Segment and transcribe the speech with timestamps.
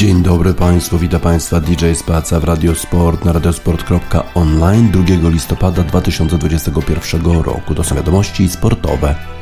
[0.00, 7.74] Dzień dobry Państwu, witam Państwa DJ Spaca w Radiosport na radiosport.online 2 listopada 2021 roku.
[7.74, 9.39] To są wiadomości sportowe.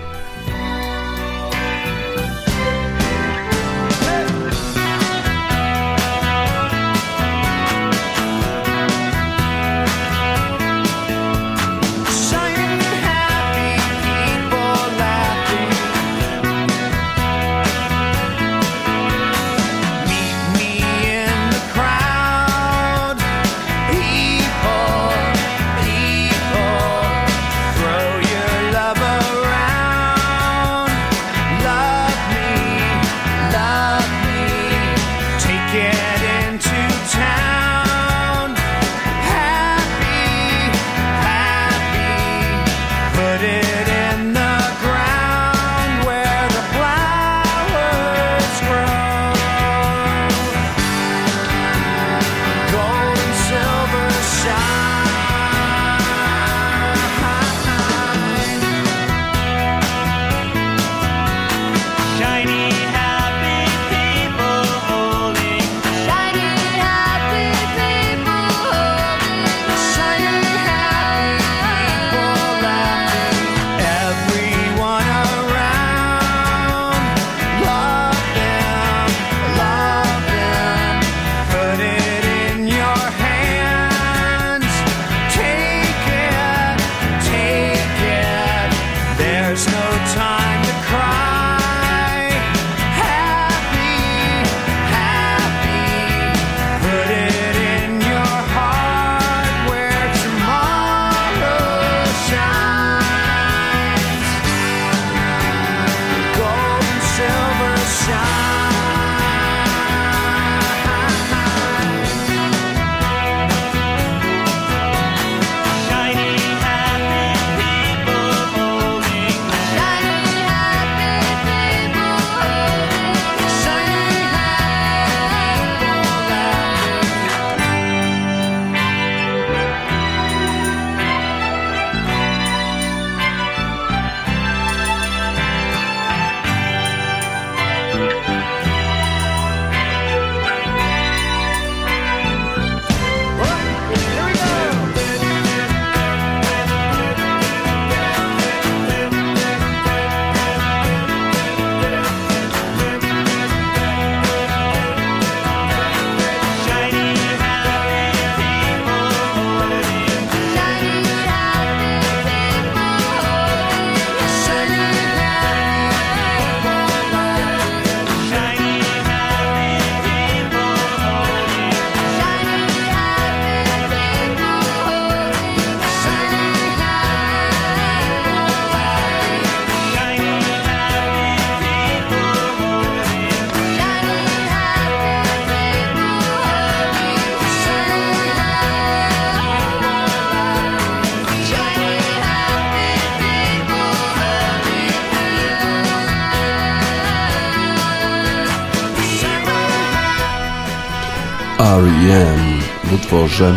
[203.29, 203.57] Utworze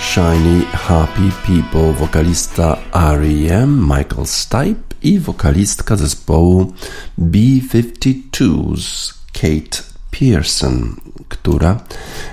[0.00, 3.80] Shiny Happy People wokalista R.E.M.
[3.80, 6.72] Michael Stipe i wokalistka zespołu
[7.18, 10.96] B-52s Kate Pearson,
[11.28, 11.80] która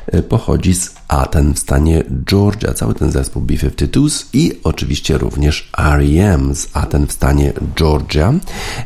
[0.08, 2.74] e, pochodzi z Aten w stanie Georgia.
[2.74, 6.56] Cały ten zespół B-52s i oczywiście również R.E.M.
[6.56, 8.34] z Aten w stanie Georgia.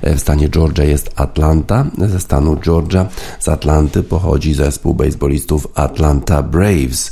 [0.02, 1.86] E, w stanie Georgia jest Atlanta.
[1.98, 3.06] Ze stanu Georgia
[3.40, 7.12] z Atlanty pochodzi zespół baseballistów Atlanta Braves.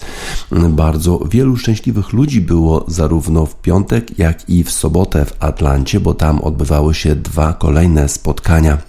[0.70, 6.14] Bardzo wielu szczęśliwych ludzi było zarówno w piątek, jak i w sobotę w Atlancie, bo
[6.14, 8.89] tam odbywały się dwa kolejne spotkania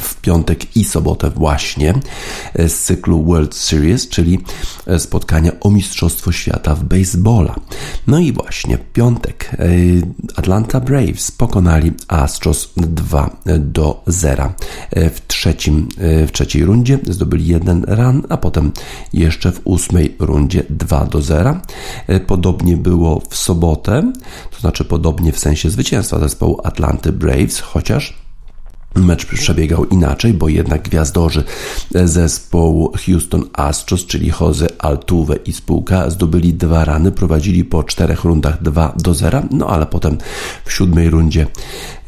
[0.00, 1.94] w piątek i sobotę właśnie
[2.54, 4.38] z cyklu World Series, czyli
[4.98, 7.54] spotkania o Mistrzostwo Świata w baseballa.
[8.06, 9.66] No i właśnie piątek e,
[10.36, 14.52] Atlanta Braves pokonali Astros 2 do 0
[14.90, 18.72] e, w, trzecim, w trzeciej rundzie zdobyli jeden run, a potem
[19.12, 21.60] jeszcze w ósmej rundzie 2 do 0.
[22.26, 24.12] Podobnie było w sobotę,
[24.50, 28.25] to znaczy podobnie w sensie zwycięstwa zespołu Atlanty Braves, chociaż
[28.96, 31.44] Mecz przebiegał inaczej, bo jednak gwiazdorzy
[32.04, 38.62] zespołu Houston Astros, czyli Jose Altuve i spółka, zdobyli dwa rany, prowadzili po czterech rundach
[38.62, 40.18] 2 do 0, no ale potem
[40.64, 41.46] w siódmej rundzie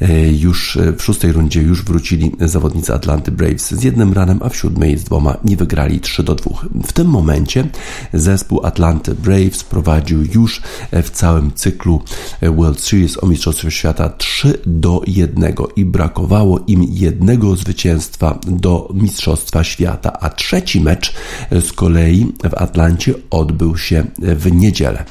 [0.00, 4.48] e, już, e, w szóstej rundzie już wrócili zawodnicy Atlanty Braves z jednym ranem, a
[4.48, 6.50] w siódmej z dwoma nie wygrali 3 do 2.
[6.86, 7.68] W tym momencie
[8.12, 10.62] zespół Atlanty Braves prowadził już
[10.92, 12.02] w całym cyklu
[12.42, 19.64] World Series o Mistrzostwie Świata 3 do 1 i brakowało im jednego zwycięstwa do Mistrzostwa
[19.64, 21.14] Świata, a trzeci mecz
[21.50, 25.04] z kolei w Atlancie odbył się w niedzielę.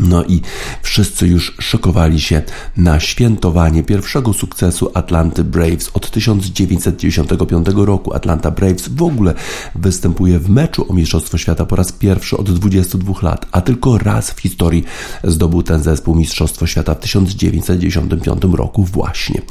[0.00, 0.40] No i
[0.82, 2.42] wszyscy już szokowali się
[2.76, 8.14] na świętowanie pierwszego sukcesu Atlanty Braves od 1995 roku.
[8.14, 9.34] Atlanta Braves w ogóle
[9.74, 14.30] występuje w meczu o Mistrzostwo Świata po raz pierwszy od 22 lat, a tylko raz
[14.30, 14.84] w historii
[15.24, 19.42] zdobył ten zespół Mistrzostwo Świata w 1995 roku właśnie.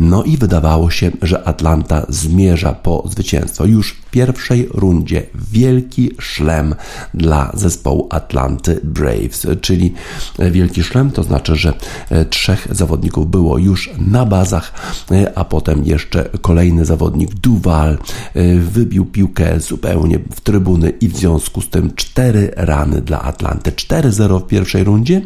[0.00, 3.66] No i wydawało się, że Atlanta zmierza po zwycięstwo.
[3.66, 6.74] Już w pierwszej rundzie wielki szlem
[7.14, 9.91] dla zespołu Atlanty Braves, czyli
[10.38, 11.74] wielki szlem, to znaczy, że
[12.10, 14.72] e, trzech zawodników było już na bazach,
[15.10, 17.98] e, a potem jeszcze kolejny zawodnik Duval
[18.34, 23.72] e, wybił piłkę zupełnie w trybuny i w związku z tym cztery rany dla Atlanty.
[23.72, 25.22] 4-0 w pierwszej rundzie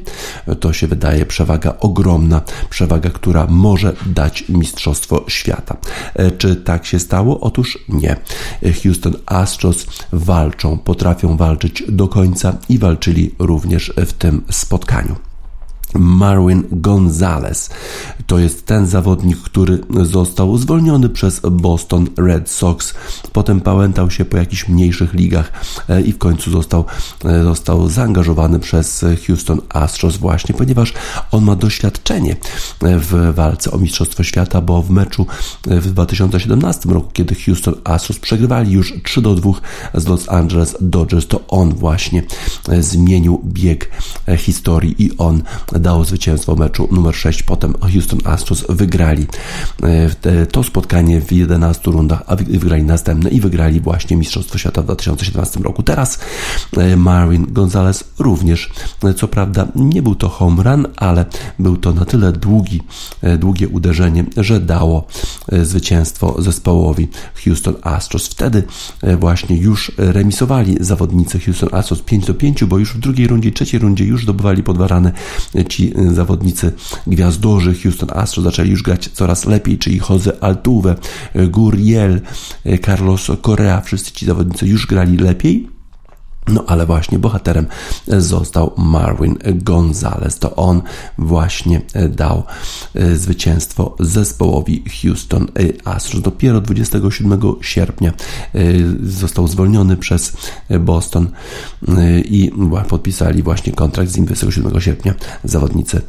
[0.61, 2.41] to się wydaje przewaga ogromna,
[2.71, 5.77] przewaga, która może dać mistrzostwo świata.
[6.39, 7.41] Czy tak się stało?
[7.41, 8.17] Otóż nie.
[8.83, 15.17] Houston Astros walczą, potrafią walczyć do końca i walczyli również w tym spotkaniu.
[15.95, 17.71] Marwin Gonzalez.
[18.27, 22.95] To jest ten zawodnik, który został zwolniony przez Boston Red Sox.
[23.33, 25.53] Potem pałętał się po jakichś mniejszych ligach
[25.89, 26.85] e, i w końcu został,
[27.25, 30.93] e, został zaangażowany przez Houston Astros właśnie, ponieważ
[31.33, 35.27] on ma doświadczenie e, w walce o Mistrzostwo Świata, bo w meczu
[35.67, 39.53] w 2017 roku, kiedy Houston Astros przegrywali już 3 do 2
[39.95, 42.23] z Los Angeles Dodgers, to on właśnie
[42.81, 43.91] zmienił bieg
[44.37, 45.43] historii i on
[45.79, 47.43] dało zwycięstwo w meczu numer 6.
[47.43, 49.27] Potem Houston Astros wygrali
[49.83, 54.85] e, to spotkanie w 11 rundach, a wygrali następne i wygrali właśnie Mistrzostwo Świata w
[54.85, 55.83] 2017 roku.
[55.83, 56.19] Teraz
[56.77, 58.71] e, Marvin Gonzalez również,
[59.05, 61.25] e, co prawda nie był to home run, ale
[61.59, 62.83] był to na tyle długi,
[63.39, 65.07] długie uderzenie, że dało
[65.63, 67.09] zwycięstwo zespołowi
[67.45, 68.27] Houston Astros.
[68.27, 68.63] Wtedy
[69.21, 73.81] właśnie już remisowali zawodnicy Houston Astros 5 do 5, bo już w drugiej rundzie, trzeciej
[73.81, 75.13] rundzie już zdobywali po dwa rany
[75.67, 76.73] ci y, zawodnicy
[77.07, 80.95] gwiazdorzy Houston Astros zaczęli już grać coraz lepiej, czyli Jose Altuve,
[81.49, 82.21] Guriel,
[82.67, 85.76] y, Carlos Correa, wszyscy ci zawodnicy już grali lepiej.
[86.49, 87.67] No ale właśnie bohaterem
[88.07, 90.39] został Marvin Gonzalez.
[90.39, 90.83] To on
[91.19, 92.43] właśnie dał
[92.95, 95.47] e, zwycięstwo zespołowi Houston
[95.85, 96.23] Astros.
[96.23, 98.61] Dopiero 27 sierpnia e,
[99.03, 100.37] został zwolniony przez
[100.81, 101.29] Boston
[101.89, 102.53] e, i
[102.89, 105.15] podpisali właśnie kontrakt z nim 27 sierpnia
[105.45, 106.03] zawodnicy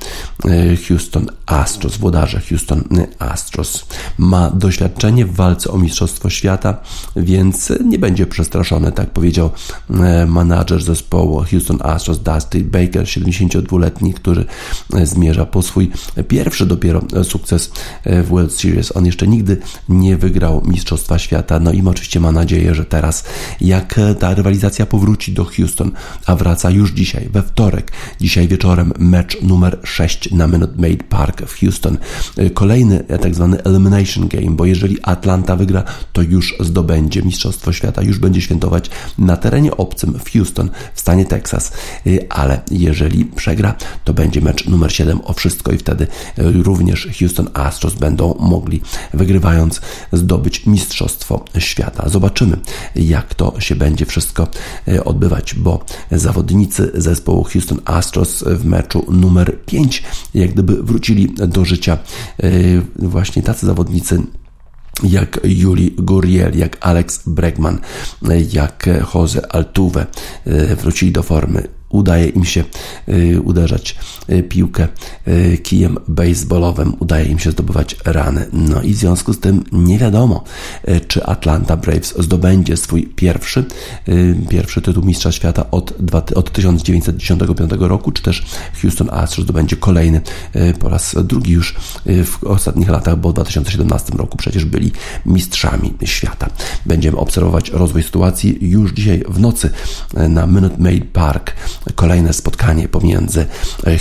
[0.87, 2.83] Houston Astros, włodarze Houston
[3.19, 3.85] Astros.
[4.17, 6.77] Ma doświadczenie w walce o Mistrzostwo Świata,
[7.15, 9.49] więc nie będzie przestraszony, tak powiedział
[10.27, 14.45] Manager zespołu Houston Astros Dusty Baker, 72-letni, który
[14.93, 15.91] e, zmierza po swój
[16.27, 17.71] pierwszy dopiero sukces
[18.03, 18.97] e, w World Series.
[18.97, 19.57] On jeszcze nigdy
[19.89, 23.23] nie wygrał Mistrzostwa Świata, no i oczywiście ma nadzieję, że teraz
[23.61, 25.91] jak ta rywalizacja powróci do Houston,
[26.25, 27.91] a wraca już dzisiaj, we wtorek,
[28.21, 31.97] dzisiaj wieczorem mecz numer 6 na Minute Maid Park w Houston.
[32.37, 38.01] E, kolejny tak zwany elimination game, bo jeżeli Atlanta wygra, to już zdobędzie Mistrzostwo Świata,
[38.01, 41.71] już będzie świętować na terenie obcym w Houston w stanie Texas,
[42.07, 46.07] y, ale jeżeli przegra, to będzie mecz numer 7 o wszystko i wtedy
[46.39, 48.81] y, również Houston Astros będą mogli
[49.13, 49.81] wygrywając
[50.13, 52.09] zdobyć Mistrzostwo Świata.
[52.09, 52.57] Zobaczymy,
[52.95, 54.47] jak to się będzie wszystko
[54.87, 61.65] y, odbywać, bo zawodnicy zespołu Houston Astros w meczu numer 5 jak gdyby wrócili do
[61.65, 61.97] życia
[62.95, 64.23] właśnie tacy zawodnicy
[65.03, 67.79] jak Juli Guriel, jak Alex Bregman,
[68.53, 70.07] jak Jose Altuve
[70.45, 72.63] e, wrócili do formy udaje im się
[73.09, 73.95] y, uderzać
[74.29, 74.87] y, piłkę
[75.27, 78.45] y, kijem baseballowym, udaje im się zdobywać rany.
[78.53, 80.43] No i w związku z tym nie wiadomo,
[81.07, 83.65] czy Atlanta Braves zdobędzie swój pierwszy,
[84.49, 85.93] pierwszy tytuł Mistrza Świata od,
[86.35, 88.45] od 1995 roku, czy też
[88.81, 90.21] Houston Astros zdobędzie kolejny
[90.79, 91.75] po raz drugi już
[92.05, 94.91] w ostatnich latach, bo w 2017 roku przecież byli
[95.25, 96.49] mistrzami świata.
[96.85, 99.69] Będziemy obserwować rozwój sytuacji już dzisiaj w nocy
[100.13, 101.53] na Minute Maid Park
[101.95, 103.45] kolejne spotkanie pomiędzy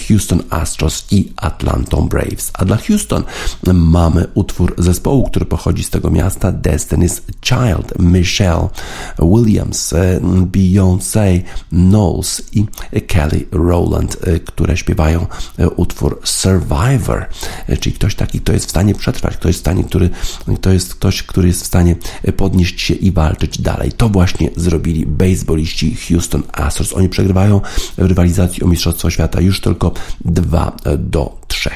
[0.09, 2.51] Houston Astros i Atlantą Braves.
[2.55, 3.25] A dla Houston
[3.75, 8.69] mamy utwór zespołu, który pochodzi z tego miasta, Destiny's Child, Michelle
[9.19, 9.95] Williams,
[10.53, 12.67] Beyoncé Knowles i
[13.07, 14.17] Kelly Rowland,
[14.47, 15.27] które śpiewają
[15.77, 17.29] utwór Survivor,
[17.81, 20.11] czyli ktoś taki, kto jest w stanie przetrwać, kto jest w stanie, który,
[20.61, 21.97] to jest ktoś, który jest w stanie
[22.37, 23.93] podnieść się i walczyć dalej.
[23.93, 26.93] To właśnie zrobili baseballiści Houston Astros.
[26.93, 27.61] Oni przegrywają
[27.97, 29.93] rywalizacji o Mistrzostwo Świata już tylko
[30.25, 31.71] 2 do 3.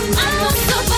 [0.00, 0.97] I'm so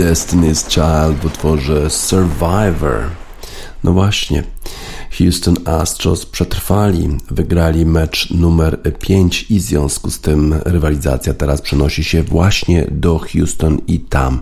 [0.00, 3.10] Destiny's Child w utworze Survivor.
[3.84, 4.42] No właśnie,
[5.18, 12.04] Houston Astros przetrwali, wygrali mecz numer 5 i w związku z tym rywalizacja teraz przenosi
[12.04, 14.40] się właśnie do Houston i tam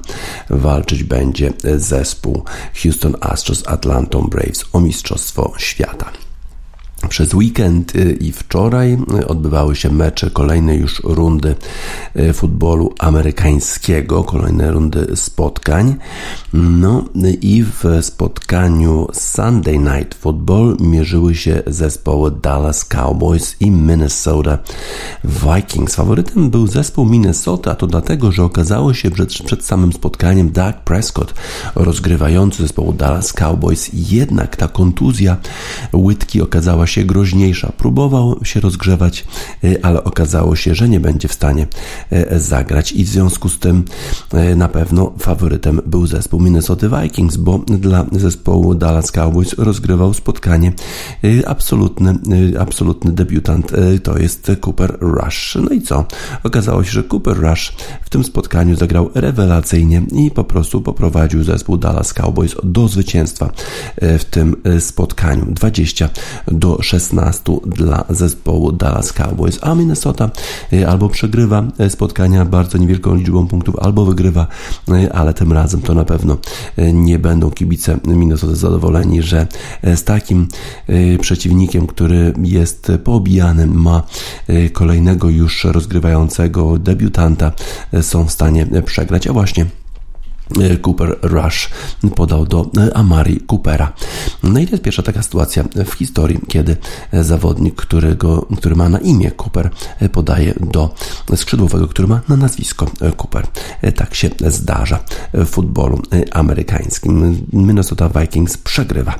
[0.50, 2.44] walczyć będzie zespół
[2.82, 6.27] Houston Astros Atlanta Braves o Mistrzostwo Świata.
[7.08, 11.54] Przez weekend y, i wczoraj y, odbywały się mecze kolejnej już rundy
[12.16, 15.96] y, futbolu amerykańskiego, kolejne rundy spotkań.
[16.52, 17.04] No
[17.40, 24.58] i w spotkaniu Sunday Night Football mierzyły się zespoły Dallas Cowboys i Minnesota
[25.24, 25.94] Vikings.
[25.94, 31.34] Faworytem był zespół Minnesota, to dlatego, że okazało się przed, przed samym spotkaniem Doug Prescott,
[31.74, 33.90] rozgrywający zespołu Dallas Cowboys.
[33.92, 35.36] Jednak ta kontuzja
[35.92, 37.72] łydki okazała się groźniejsza.
[37.76, 39.24] Próbował się rozgrzewać,
[39.64, 41.66] y, ale okazało się, że nie będzie w stanie
[42.12, 43.84] y, zagrać i w związku z tym
[44.34, 50.72] y, na pewno faworytem był zespół Minnesota Vikings, bo dla zespołu Dallas Cowboys rozgrywał spotkanie
[51.46, 52.18] absolutny,
[52.60, 55.54] absolutny debiutant, to jest Cooper Rush.
[55.54, 56.04] No i co?
[56.42, 61.76] Okazało się, że Cooper Rush w tym spotkaniu zagrał rewelacyjnie i po prostu poprowadził zespół
[61.76, 63.50] Dallas Cowboys do zwycięstwa
[63.96, 66.08] w tym spotkaniu 20
[66.48, 70.30] do 16 dla zespołu Dallas Cowboys, a Minnesota
[70.72, 74.46] e, albo przegrywa e, spotkania bardzo niewielką liczbą punktów, albo wygrywa,
[74.88, 76.38] e, ale tym razem to na pewno
[76.92, 79.46] nie będą kibice Minnesota zadowoleni, że
[79.82, 80.48] z takim
[81.20, 84.02] przeciwnikiem, który jest poobijany, ma
[84.72, 87.52] kolejnego już rozgrywającego debiutanta,
[88.02, 89.66] są w stanie przegrać, a właśnie
[90.82, 91.70] Cooper Rush
[92.14, 93.92] podał do e, Amari Coopera.
[94.42, 96.76] No i to jest pierwsza taka sytuacja w historii, kiedy
[97.12, 99.70] zawodnik, którego, który ma na imię Cooper,
[100.12, 100.94] podaje do
[101.36, 102.86] skrzydłowego, który ma na nazwisko
[103.16, 103.46] Cooper.
[103.82, 104.98] E, tak się zdarza
[105.34, 106.02] w futbolu
[106.32, 107.46] amerykańskim.
[107.52, 109.14] Minnesota Vikings przegrywa.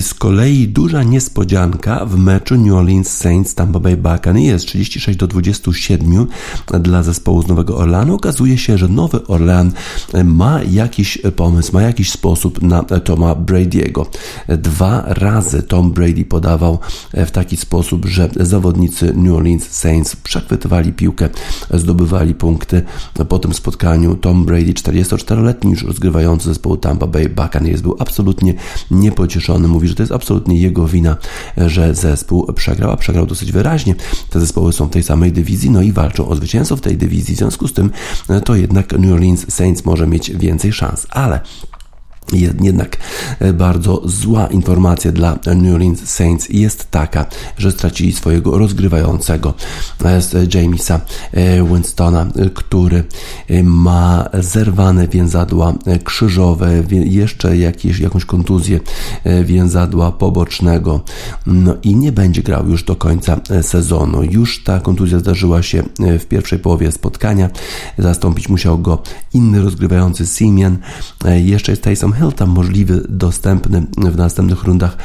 [0.00, 6.26] Z kolei duża niespodzianka w meczu New Orleans Saints Tampa Bay Buccaneers 36 do 27
[6.80, 8.14] dla zespołu z Nowego Orlanu.
[8.14, 9.72] Okazuje się, że Nowy Orlean
[10.32, 14.06] ma jakiś pomysł, ma jakiś sposób na Toma Brady'ego.
[14.48, 16.78] Dwa razy Tom Brady podawał
[17.12, 21.28] w taki sposób, że zawodnicy New Orleans Saints przechwytywali piłkę,
[21.70, 22.82] zdobywali punkty.
[23.28, 28.54] Po tym spotkaniu Tom Brady, 44-letni już rozgrywający zespołu Tampa Bay Buccaneers, był absolutnie
[28.90, 29.68] niepocieszony.
[29.68, 31.16] Mówi, że to jest absolutnie jego wina,
[31.56, 33.94] że zespół przegrał, a przegrał dosyć wyraźnie.
[34.30, 37.34] Te zespoły są w tej samej dywizji, no i walczą o zwycięstwo w tej dywizji.
[37.34, 37.90] W związku z tym
[38.44, 41.06] to jednak New Orleans Saints może mieć więcej szans.
[41.10, 41.40] Ale
[42.32, 42.96] jednak
[43.38, 47.26] e, bardzo zła informacja dla New Orleans Saints jest taka,
[47.58, 49.54] że stracili swojego rozgrywającego
[50.04, 50.20] e,
[50.54, 51.00] Jamesa
[51.32, 53.04] e, Winstona, który
[53.64, 58.80] ma zerwane więzadła krzyżowe, jeszcze jakieś, jakąś kontuzję
[59.44, 61.00] więzadła pobocznego
[61.46, 64.22] no i nie będzie grał już do końca sezonu.
[64.22, 67.50] Już ta kontuzja zdarzyła się w pierwszej połowie spotkania.
[67.98, 69.02] Zastąpić musiał go
[69.34, 70.78] inny rozgrywający Simeon.
[71.24, 74.96] Jeszcze jest Tyson Hill tam możliwy, dostępny w następnych rundach,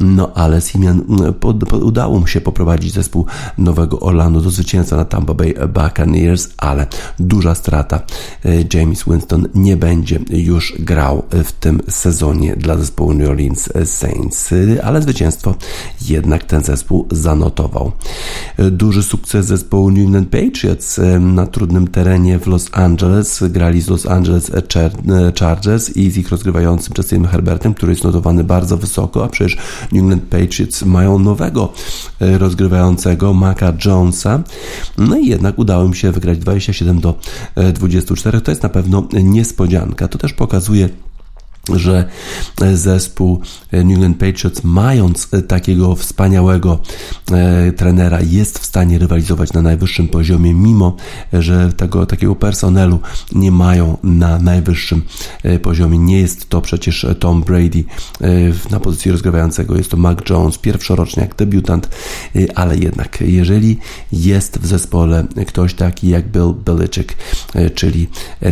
[0.00, 1.04] no ale Simian
[1.40, 3.26] pod, pod, udało mu się poprowadzić zespół
[3.58, 6.86] Nowego Orlando do zwycięstwa na Tampa Bay Buccaneers, ale
[7.18, 8.00] duża strata.
[8.44, 14.50] E, James Winston nie będzie już grał w tym sezonie dla zespołu New Orleans Saints,
[14.84, 15.54] ale zwycięstwo
[16.08, 17.92] jednak ten zespół zanotował.
[18.56, 23.44] E, duży sukces zespołu New England Patriots e, na trudnym terenie w Los Angeles.
[23.50, 24.50] Grali z Los Angeles
[25.38, 29.56] Chargers i z ich rozgrywającym grającym Justin Herbertem, który jest notowany bardzo wysoko, a przecież
[29.92, 31.72] New England Patriots mają nowego
[32.20, 34.42] e, rozgrywającego Maca Jonesa.
[34.98, 37.14] No i jednak udało im się wygrać 27 do
[37.74, 38.38] 24.
[38.38, 40.08] E, to jest na pewno niespodzianka.
[40.08, 40.88] To też pokazuje
[41.74, 42.04] że
[42.74, 43.40] zespół
[43.72, 46.78] New England Patriots, mając takiego wspaniałego
[47.32, 50.96] e, trenera, jest w stanie rywalizować na najwyższym poziomie, mimo
[51.32, 52.98] że tego takiego personelu
[53.32, 55.02] nie mają na najwyższym
[55.42, 55.98] e, poziomie.
[55.98, 57.84] Nie jest to przecież Tom Brady
[58.20, 58.28] e,
[58.70, 61.88] na pozycji rozgrywającego, jest to Mac Jones, pierwszoroczniak, debiutant,
[62.54, 63.78] ale jednak jeżeli
[64.12, 67.16] jest w zespole ktoś taki jak Bill Belichick,
[67.74, 68.08] czyli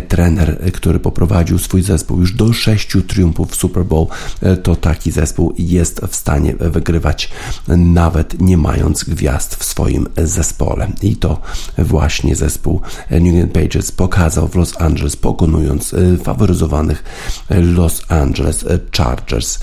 [0.07, 4.07] trener, który poprowadził swój zespół już do sześciu triumfów w Super Bowl,
[4.41, 7.29] e, to taki zespół jest w stanie wygrywać
[7.67, 10.87] nawet nie mając gwiazd w swoim zespole.
[11.01, 11.41] I to
[11.77, 17.03] właśnie zespół New England Patriots pokazał w Los Angeles, pokonując e, faworyzowanych
[17.49, 18.65] Los Angeles
[18.97, 19.59] Chargers.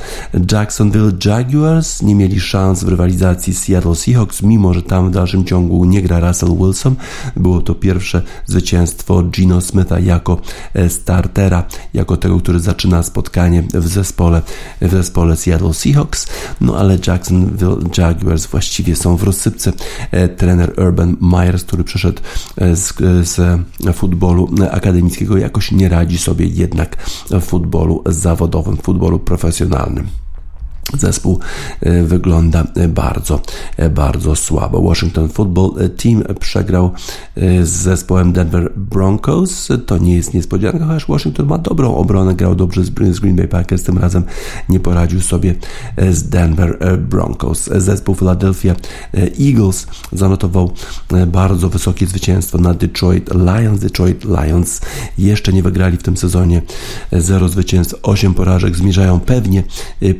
[0.52, 5.44] Jacksonville Jaguars nie mieli szans w rywalizacji z Seattle Seahawks, mimo że tam w dalszym
[5.44, 6.96] ciągu nie gra Russell Wilson.
[7.37, 10.40] Było to pierwsze zwycięstwo Gino Smitha jako
[10.74, 14.42] e, startera, jako tego, który zaczyna spotkanie spotkanie w zespole,
[14.81, 16.27] w zespole Seattle Seahawks,
[16.61, 19.73] no ale Jacksonville Jaguars właściwie są w rozsypce.
[20.11, 22.23] E, trener Urban Myers, który przeszedł
[22.57, 22.95] e, z,
[23.29, 23.61] z
[23.97, 26.97] futbolu akademickiego, jakoś nie radzi sobie jednak
[27.31, 30.22] w futbolu zawodowym, w futbolu profesjonalnym.
[30.99, 31.38] Zespół
[31.81, 33.40] e, wygląda bardzo,
[33.77, 34.83] e, bardzo słabo.
[34.83, 36.92] Washington Football Team przegrał
[37.37, 39.68] e, z zespołem Denver Broncos.
[39.87, 43.83] To nie jest niespodzianka, chociaż Washington ma dobrą obronę, grał dobrze z Green Bay Packers,
[43.83, 44.23] tym razem
[44.68, 45.55] nie poradził sobie
[46.11, 47.71] z Denver Broncos.
[47.77, 48.75] Zespół Philadelphia
[49.40, 50.73] Eagles zanotował
[51.27, 53.81] bardzo wysokie zwycięstwo na Detroit Lions.
[53.81, 54.81] Detroit Lions
[55.18, 56.62] jeszcze nie wygrali w tym sezonie.
[57.12, 59.62] Zero zwycięstw, 8 porażek, zmierzają pewnie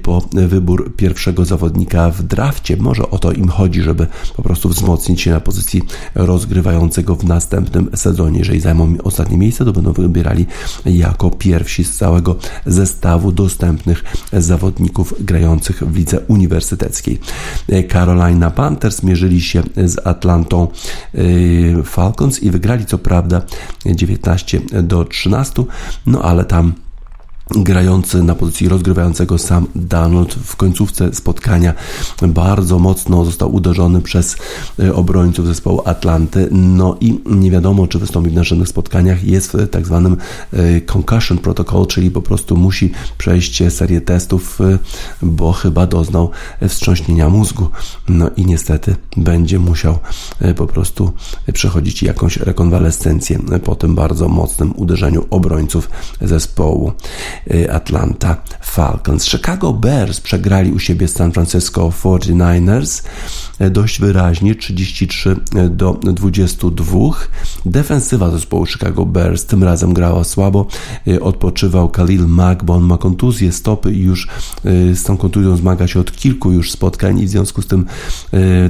[0.03, 0.23] po
[0.53, 2.77] wybór pierwszego zawodnika w drafcie.
[2.77, 5.83] Może o to im chodzi, żeby po prostu wzmocnić się na pozycji
[6.15, 8.39] rozgrywającego w następnym sezonie.
[8.39, 10.47] Jeżeli zajmą ostatnie miejsce, to będą wybierali
[10.87, 12.37] jako pierwsi z całego
[12.67, 17.21] zestawu dostępnych zawodników grających w lidze uniwersyteckiej.
[17.93, 20.69] Carolina Panthers mierzyli się z Atlantą
[21.15, 23.43] y, Falcons i wygrali co prawda
[23.87, 25.65] 19 do 13,
[26.07, 26.73] no ale tam
[27.57, 31.75] grający na pozycji rozgrywającego sam Donald w końcówce spotkania
[32.29, 34.37] bardzo mocno został uderzony przez
[34.79, 36.49] e, obrońców zespołu Atlanty.
[36.51, 39.25] No i nie wiadomo, czy wystąpi w następnych spotkaniach.
[39.25, 40.17] Jest w tak zwanym
[40.53, 44.79] e, concussion protocol, czyli po prostu musi przejść serię testów, e,
[45.23, 46.31] bo chyba doznał
[46.69, 47.69] wstrząśnienia mózgu.
[48.09, 49.99] No i niestety będzie musiał
[50.57, 51.13] po prostu
[51.53, 56.93] przechodzić jakąś rekonwalescencję po tym bardzo mocnym uderzeniu obrońców zespołu.
[57.51, 59.25] Y, Atlanta Falcons.
[59.25, 63.03] Chicago Bears przegrali u siebie San Francisco 49ers
[63.61, 66.97] y, dość wyraźnie 33 y, do 22.
[67.67, 70.67] Defensywa zespołu Chicago Bears tym razem grała słabo.
[71.21, 74.29] Odpoczywał Khalil Mack, bo on ma kontuzję stopy i już
[74.95, 77.87] z tą kontuzją zmaga się od kilku już spotkań i w związku z tym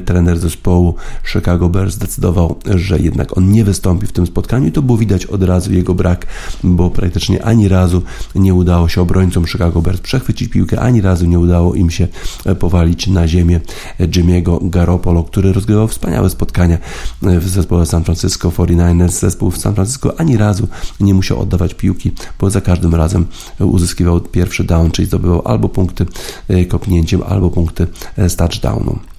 [0.05, 0.95] trener zespołu
[1.33, 5.27] Chicago Bears zdecydował, że jednak on nie wystąpi w tym spotkaniu i to było widać
[5.27, 6.27] od razu jego brak,
[6.65, 8.03] bo praktycznie ani razu
[8.35, 12.09] nie udało się obrońcom Chicago Bears przechwycić piłkę, ani razu nie udało im się
[12.45, 13.61] e, powalić na ziemię
[14.01, 16.79] Jimmy'ego Garoppolo, który rozgrywał wspaniałe spotkania
[17.23, 19.11] e, w zespole San Francisco 49ers.
[19.11, 20.69] Zespół w San Francisco ani razu
[21.01, 23.27] nie musiał oddawać piłki, bo za każdym razem
[23.59, 26.07] uzyskiwał pierwszy down, czyli zdobywał albo punkty
[26.49, 27.87] e, kopnięciem, albo punkty
[28.17, 29.12] z touchdownu.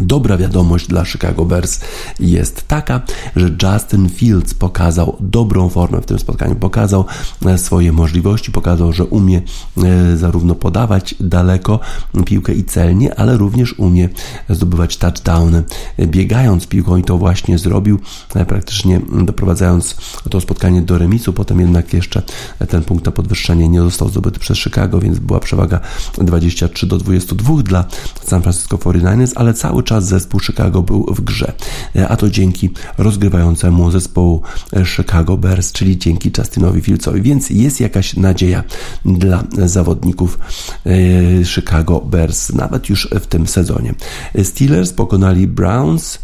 [0.00, 1.80] Dobra wiadomość dla Chicago Bears
[2.20, 3.00] jest taka,
[3.36, 7.04] że Justin Fields pokazał dobrą formę w tym spotkaniu, pokazał
[7.46, 9.42] e, swoje możliwości, pokazał, że umie
[9.84, 11.80] e, zarówno podawać daleko
[12.24, 14.08] piłkę i celnie, ale również umie
[14.50, 15.62] zdobywać touchdowny.
[15.98, 17.98] Biegając piłką i to właśnie zrobił,
[18.34, 19.96] e, praktycznie doprowadzając
[20.30, 22.22] to spotkanie do remisu, potem jednak jeszcze
[22.68, 25.80] ten punkt na podwyższenie nie został zdobyty przez Chicago, więc była przewaga
[26.18, 27.84] 23 do 22 dla
[28.24, 31.52] San Francisco 49ers, ale cały czas zespół Chicago był w grze,
[31.96, 37.80] e, a to dzięki rozgrywającemu zespołu e, Chicago Bears, czyli dzięki Justinowi Fieldsowi, więc jest
[37.80, 38.64] jakaś nadzieja
[39.04, 40.38] dla zawodników
[40.86, 43.94] e, Chicago Bears, nawet już w tym sezonie.
[44.42, 46.18] Steelers pokonali Browns,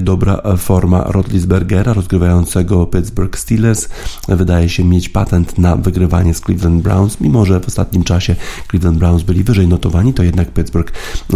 [0.00, 3.88] dobra forma Rotlisbergera, rozgrywającego Pittsburgh Steelers,
[4.28, 8.36] wydaje się mieć patent na wygrywanie z Cleveland Browns, mimo że w ostatnim czasie
[8.70, 10.92] Cleveland Browns byli wyżej notowani, to jednak Pittsburgh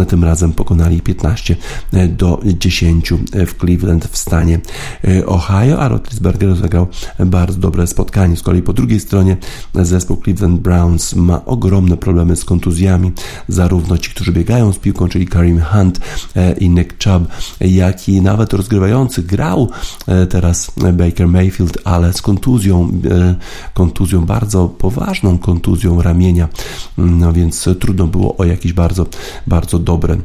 [0.09, 1.57] tym razem pokonali 15 15
[2.09, 4.61] do 10 w Cleveland w stanie
[5.09, 6.87] e, Ohio, a Rotlisberger zagrał
[7.27, 8.37] bardzo dobre spotkanie.
[8.37, 9.37] Z kolei po drugiej stronie
[9.75, 13.13] zespół Cleveland Browns ma ogromne problemy z kontuzjami,
[13.49, 16.01] zarówno ci, którzy biegają z piłką, czyli Karim Hunt
[16.37, 17.29] e, i Nick Chubb,
[17.61, 19.71] jak i nawet rozgrywający grał
[20.07, 22.91] e, teraz Baker Mayfield, ale z kontuzją,
[23.75, 26.49] kontuzją bardzo poważną kontuzją ramienia,
[26.99, 29.07] no więc trudno było o jakieś bardzo,
[29.47, 30.17] bardzo dobre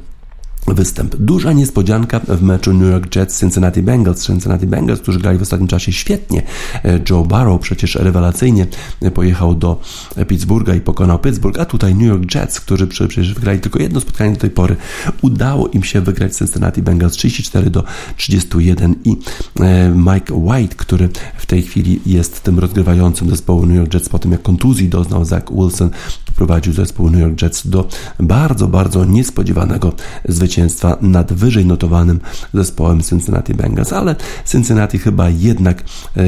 [0.67, 1.15] występ.
[1.15, 4.27] Duża niespodzianka w meczu New York Jets Cincinnati Bengals.
[4.27, 6.43] Cincinnati Bengals, którzy grali w ostatnim czasie świetnie.
[6.85, 8.67] E, Joe Barrow przecież rewelacyjnie
[9.13, 9.81] pojechał do
[10.27, 14.33] Pittsburgha i pokonał Pittsburgh, a tutaj New York Jets, którzy przecież wygrali tylko jedno spotkanie
[14.33, 14.75] do tej pory,
[15.21, 17.83] udało im się wygrać Cincinnati Bengals 34 do
[18.17, 19.17] 31 i
[19.59, 24.19] e, Mike White, który w tej chwili jest tym rozgrywającym zespołu New York Jets po
[24.19, 25.89] tym jak kontuzji doznał Zach Wilson,
[26.41, 27.87] poprowadził zespół New York Jets do
[28.19, 29.93] bardzo, bardzo niespodziewanego
[30.29, 32.19] zwycięstwa zwycięstwa nad wyżej notowanym
[32.53, 34.15] zespołem Cincinnati Bengals, ale
[34.51, 35.83] Cincinnati chyba jednak
[36.17, 36.23] e,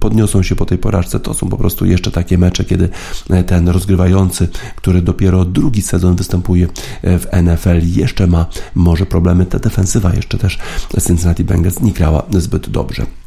[0.00, 1.20] podniosą się po tej porażce.
[1.20, 2.88] To są po prostu jeszcze takie mecze, kiedy
[3.30, 6.68] e, ten rozgrywający, który dopiero drugi sezon występuje
[7.02, 9.46] e, w NFL, jeszcze ma może problemy.
[9.46, 10.58] Ta defensywa jeszcze też
[11.06, 13.25] Cincinnati Bengals nie grała zbyt dobrze.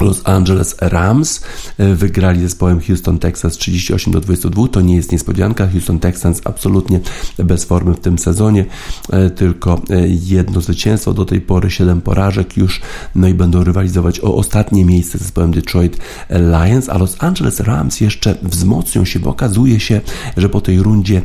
[0.00, 1.40] Los Angeles Rams
[1.78, 4.68] e, wygrali zespołem Houston Texas 38 do 22.
[4.68, 5.68] To nie jest niespodzianka.
[5.68, 7.00] Houston Texans absolutnie
[7.38, 8.64] bez formy w tym sezonie.
[9.10, 12.80] E, tylko e, jedno zwycięstwo do tej pory, 7 porażek już.
[13.14, 15.98] No i będą rywalizować o ostatnie miejsce z zespołem Detroit
[16.30, 16.88] Lions.
[16.88, 20.00] A Los Angeles Rams jeszcze wzmocnią się, bo okazuje się,
[20.36, 21.22] że po tej rundzie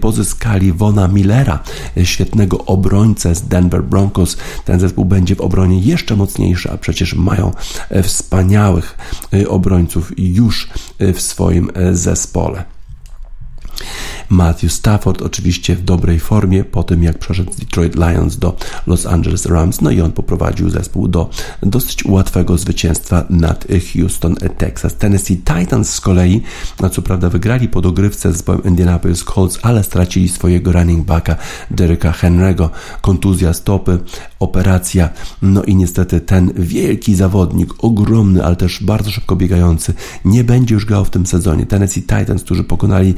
[0.00, 1.58] pozyskali Vona Millera,
[2.04, 4.36] świetnego obrońcę z Denver Broncos.
[4.64, 7.52] Ten zespół będzie w obronie jeszcze mocniejszy, a przecież mają
[8.02, 8.98] w wspaniałych
[9.34, 10.70] y, obrońców już
[11.00, 12.64] y, w swoim y, zespole.
[14.28, 19.06] Matthew Stafford oczywiście w dobrej formie po tym jak przeszedł z Detroit Lions do Los
[19.06, 21.30] Angeles Rams, no i on poprowadził zespół do
[21.62, 24.96] dosyć łatwego zwycięstwa nad Houston, Texas.
[24.96, 26.42] Tennessee Titans z kolei,
[26.80, 31.36] no co prawda wygrali po dogrywce z zespołem Indianapolis Colts, ale stracili swojego running backa
[31.70, 32.68] Deryka Henry'ego,
[33.00, 33.98] kontuzja stopy,
[34.40, 35.08] operacja,
[35.42, 40.86] no i niestety ten wielki zawodnik, ogromny, ale też bardzo szybko biegający, nie będzie już
[40.86, 41.66] grał w tym sezonie.
[41.66, 43.14] Tennessee Titans, którzy pokonali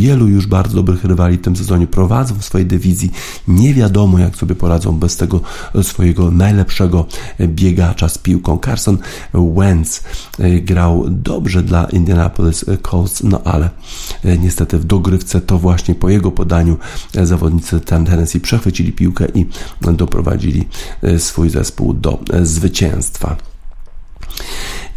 [0.00, 3.12] wielu już bardzo dobrych rywali w tym sezonie, prowadzą w swojej dywizji.
[3.48, 5.40] Nie wiadomo, jak sobie poradzą bez tego
[5.82, 7.06] swojego najlepszego
[7.40, 8.58] biegacza z piłką.
[8.64, 8.98] Carson
[9.34, 10.02] Wentz
[10.38, 13.70] e, grał dobrze dla Indianapolis Colts, no ale
[14.24, 16.76] e, niestety w dogrywce to właśnie po jego podaniu
[17.14, 19.46] e, zawodnicy Tennessee przechwycili piłkę i
[19.80, 20.68] doprowadzili
[21.18, 23.36] swój zespół do zwycięstwa.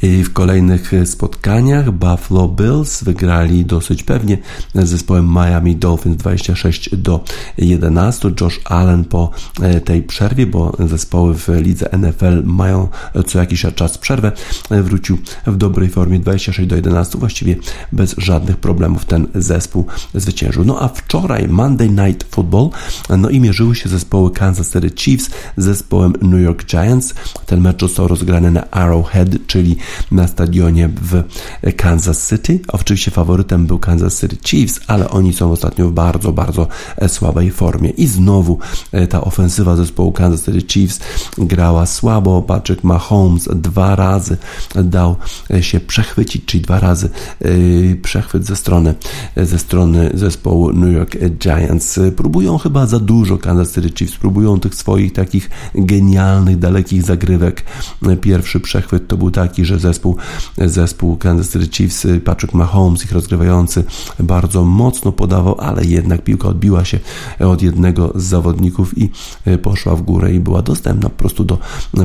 [0.03, 4.37] W kolejnych spotkaniach Buffalo Bills wygrali dosyć pewnie
[4.75, 7.23] z zespołem Miami Dolphins 26 do
[7.57, 8.31] 11.
[8.41, 12.87] Josh Allen po e, tej przerwie, bo zespoły w lidze NFL mają
[13.27, 14.31] co jakiś czas przerwę,
[14.69, 17.55] e, wrócił w dobrej formie 26 do 11, właściwie
[17.91, 20.65] bez żadnych problemów ten zespół zwyciężył.
[20.65, 22.69] No a wczoraj Monday Night Football,
[23.17, 27.13] no i mierzyły się zespoły Kansas City Chiefs z zespołem New York Giants.
[27.45, 29.75] Ten mecz został rozgrany na Arrowhead, czyli
[30.11, 31.23] na stadionie w
[31.77, 32.59] Kansas City.
[32.67, 36.67] Oczywiście faworytem był Kansas City Chiefs, ale oni są ostatnio w bardzo, bardzo
[36.97, 37.89] e, słabej formie.
[37.89, 38.59] I znowu
[38.91, 40.99] e, ta ofensywa zespołu Kansas City Chiefs
[41.37, 42.41] grała słabo.
[42.41, 44.37] Patrick Mahomes dwa razy
[44.83, 45.15] dał
[45.53, 47.09] e, się przechwycić, czyli dwa razy
[48.01, 48.95] przechwyt ze strony,
[49.37, 51.99] ze strony zespołu New York Giants.
[52.15, 57.63] Próbują chyba za dużo Kansas City Chiefs, próbują tych swoich takich genialnych, dalekich zagrywek.
[58.21, 60.17] Pierwszy przechwyt to był taki, że zespół,
[60.57, 63.83] zespół Kansas City Chiefs, Patrick Mahomes, ich rozgrywający,
[64.19, 66.99] bardzo mocno podawał, ale jednak piłka odbiła się
[67.39, 69.09] od jednego z zawodników i
[69.45, 71.57] e, poszła w górę i była dostępna po prostu do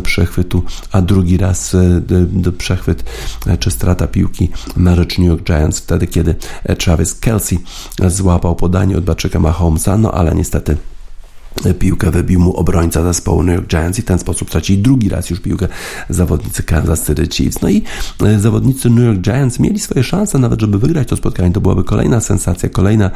[0.03, 3.05] przechwytu, a drugi raz e, przechwyt
[3.47, 6.35] e, czy strata piłki na rzecz New York Giants wtedy, kiedy
[6.79, 7.59] Travis Kelsey
[8.09, 10.77] złapał podanie od Patricka Mahomesa, no ale niestety
[11.79, 15.31] piłkę wybił mu obrońca zespołu New York Giants i w ten sposób tracili drugi raz
[15.31, 15.69] już piłkę
[16.09, 17.63] zawodnicy Kansas City Chiefs.
[17.63, 17.83] No i
[18.25, 21.53] e, zawodnicy New York Giants mieli swoje szanse nawet, żeby wygrać to spotkanie.
[21.53, 23.11] To byłaby kolejna sensacja, kolejna,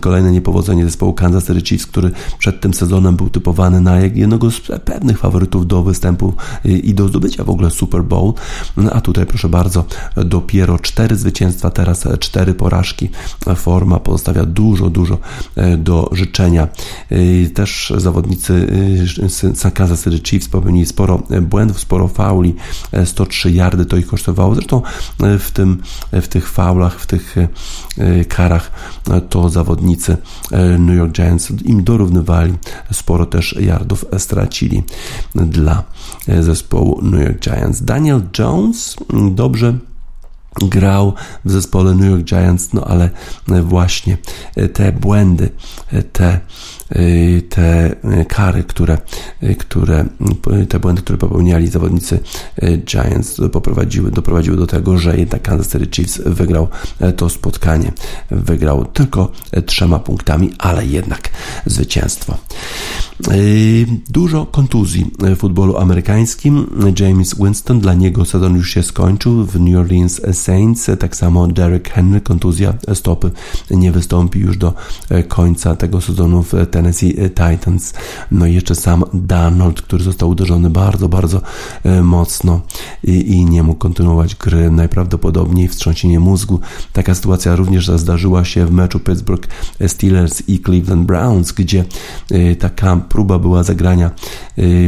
[0.00, 4.60] kolejne niepowodzenie zespołu Kansas City Chiefs, który przed tym sezonem był typowany na jednego z
[4.84, 8.32] pewnych faworytów do występu i do zdobycia w ogóle Super Bowl.
[8.76, 9.84] No a tutaj proszę bardzo,
[10.16, 13.10] dopiero cztery zwycięstwa, teraz cztery porażki.
[13.56, 15.18] Forma pozostawia dużo, dużo
[15.56, 16.68] e, do życzenia.
[17.10, 17.16] E,
[17.76, 18.52] też zawodnicy
[19.66, 22.54] y, Kansas City Chiefs popełnili sporo błędów, sporo fauli,
[23.04, 24.54] 103 yardy to ich kosztowało.
[24.54, 24.82] Zresztą
[25.22, 27.36] y, w, tym, w tych faulach, w tych
[27.98, 28.70] y, karach
[29.28, 30.16] to zawodnicy
[30.78, 32.54] New York Giants im dorównywali,
[32.92, 34.82] sporo też yardów stracili
[35.34, 35.84] dla
[36.40, 37.82] zespołu New York Giants.
[37.82, 38.96] Daniel Jones
[39.30, 39.78] dobrze
[40.60, 41.12] grał
[41.44, 43.10] w zespole New York Giants, no ale
[43.62, 44.18] właśnie
[44.72, 45.50] te błędy,
[46.12, 46.40] te
[46.85, 46.85] Y,
[47.48, 48.98] te y, kary, które,
[49.42, 50.04] y, które
[50.68, 52.20] te błędy, które popełniali zawodnicy
[52.84, 53.40] Giants
[54.12, 56.68] doprowadziły do tego, że jednak Kansas City Chiefs wygrał
[57.16, 57.92] to spotkanie.
[58.30, 59.32] Wygrał tylko
[59.66, 61.30] trzema punktami, ale jednak
[61.66, 62.38] zwycięstwo.
[64.10, 66.66] Dużo kontuzji w futbolu amerykańskim.
[67.00, 70.90] James Winston, dla niego sezon już się skończył w New Orleans Saints.
[70.98, 73.30] Tak samo Derek Henry, kontuzja stopy,
[73.70, 74.74] nie wystąpi już do
[75.28, 77.94] końca tego sezonu w Tennessee Titans.
[78.30, 81.40] No i jeszcze sam Darnold, który został uderzony bardzo, bardzo
[81.84, 82.60] e, mocno
[83.04, 84.70] i, i nie mógł kontynuować gry.
[84.70, 86.60] Najprawdopodobniej wstrząsienie mózgu.
[86.92, 89.48] Taka sytuacja również zdarzyła się w meczu Pittsburgh
[89.86, 91.84] Steelers i Cleveland Browns, gdzie
[92.30, 94.10] e, taka próba była zagrania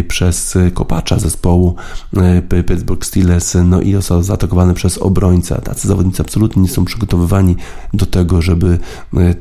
[0.08, 1.74] przez kopacza zespołu
[2.66, 5.60] Pittsburgh Steelers, no i został zaatakowany przez obrońcę.
[5.64, 7.56] Tacy zawodnicy absolutnie nie są przygotowywani
[7.94, 8.78] do tego, żeby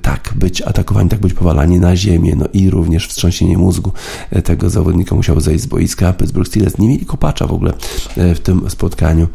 [0.02, 3.92] tak być atakowani, tak być powalani na ziemię, no i również wstrząsienie mózgu
[4.44, 6.14] tego zawodnika musiało zejść z boiska.
[6.14, 7.74] Pittsburgh Steelers nie mieli kopacza w ogóle
[8.18, 9.28] w tym spotkaniu,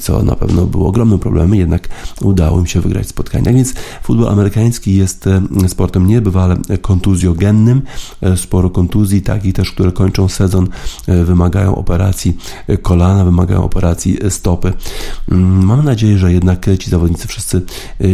[0.00, 1.88] co na pewno było ogromnym problemem, jednak
[2.20, 3.44] udało im się wygrać spotkanie.
[3.44, 7.82] Tak więc futbol amerykański jest e, sportem niebywale kontuzjogennym.
[8.20, 10.68] E, sporo kontuzji, takich też, które kończą sezon,
[11.06, 12.36] e, wymagają operacji
[12.82, 14.72] kolana, wymagają operacji stopy.
[15.30, 17.62] Mm, mam nadzieję, że jednak ci zawodnicy wszyscy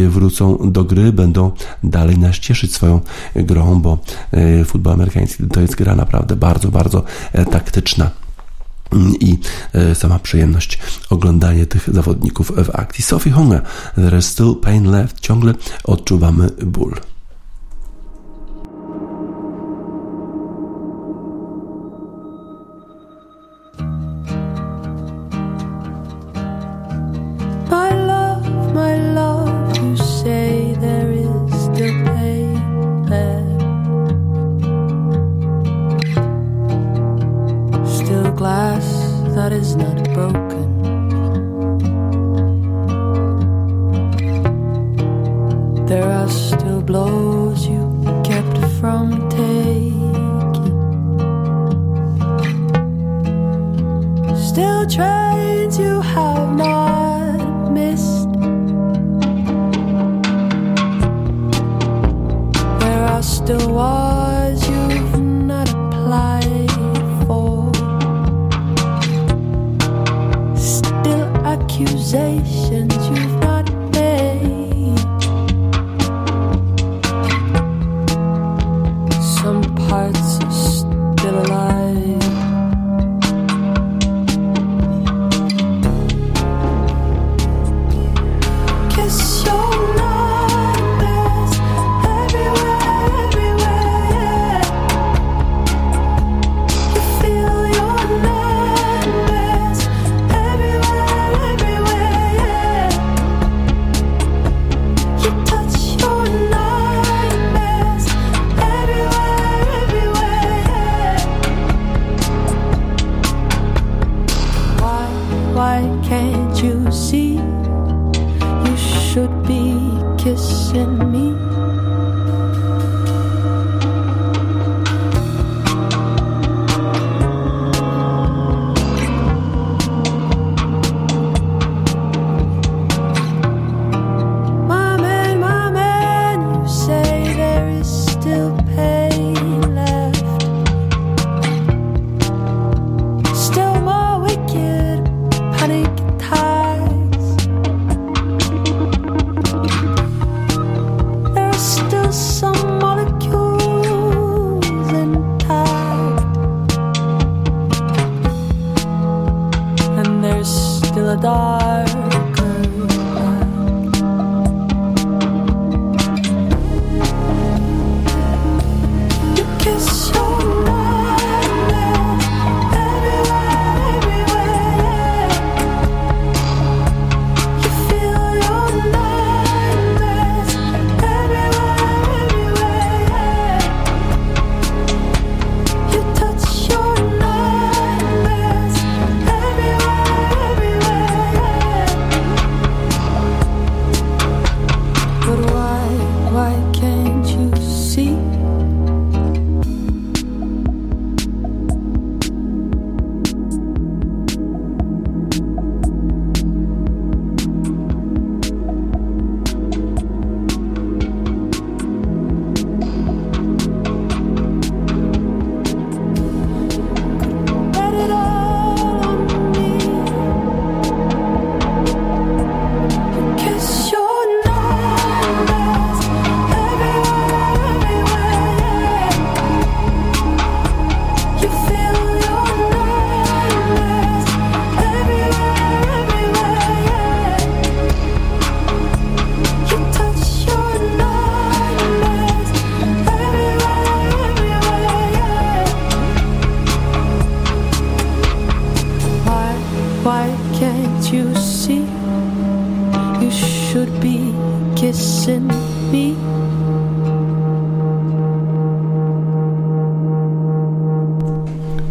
[0.09, 1.51] wrócą do gry, będą
[1.83, 2.99] dalej nas cieszyć swoją
[3.35, 3.97] grą, bo
[4.65, 7.03] futbol amerykański to jest gra naprawdę bardzo, bardzo
[7.51, 8.11] taktyczna
[9.19, 9.37] i
[9.73, 13.03] e, sama przyjemność oglądania tych zawodników w akcji.
[13.03, 13.61] Sophie Hunger,
[13.95, 16.95] there is still pain left, ciągle odczuwamy ból.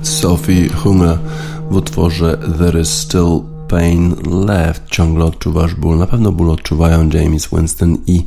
[0.02, 1.18] Sophie Hunger
[1.70, 4.82] w utworze There is Still Pain Left.
[4.90, 5.98] Ciągle odczuwasz ból.
[5.98, 8.24] Na pewno ból odczuwają James Winston i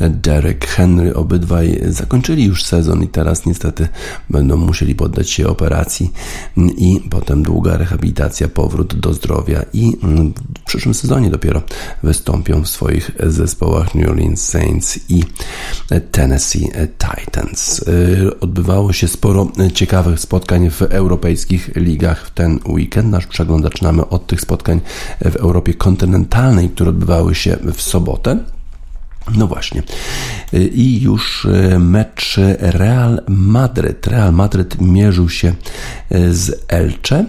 [0.00, 1.14] Derek Henry.
[1.14, 3.88] Obydwaj zakończyli już sezon i teraz niestety
[4.30, 6.12] będą musieli poddać się operacji
[6.76, 9.96] i potem długa rehabilitacja, powrót do zdrowia i
[10.60, 11.62] w przyszłym sezonie dopiero
[12.02, 15.24] wystąpią w swoich zespołach New Orleans Saints i
[16.10, 17.84] Tennessee Titans.
[18.40, 23.10] Odbywało się sporo ciekawych spotkań w europejskich ligach w ten weekend.
[23.10, 24.81] Nasz przegląd zaczynamy od tych spotkań
[25.20, 28.38] w Europie kontynentalnej, które odbywały się w sobotę.
[29.34, 29.82] No właśnie.
[30.52, 31.46] I już
[31.78, 34.06] mecz Real Madryt.
[34.06, 35.54] Real Madryt mierzył się
[36.30, 37.24] z Elche.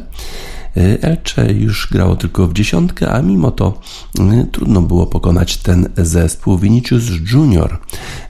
[1.01, 3.79] Elche już grało tylko w dziesiątkę, a mimo to
[4.19, 6.57] y, trudno było pokonać ten zespół.
[6.57, 7.77] Vinicius Junior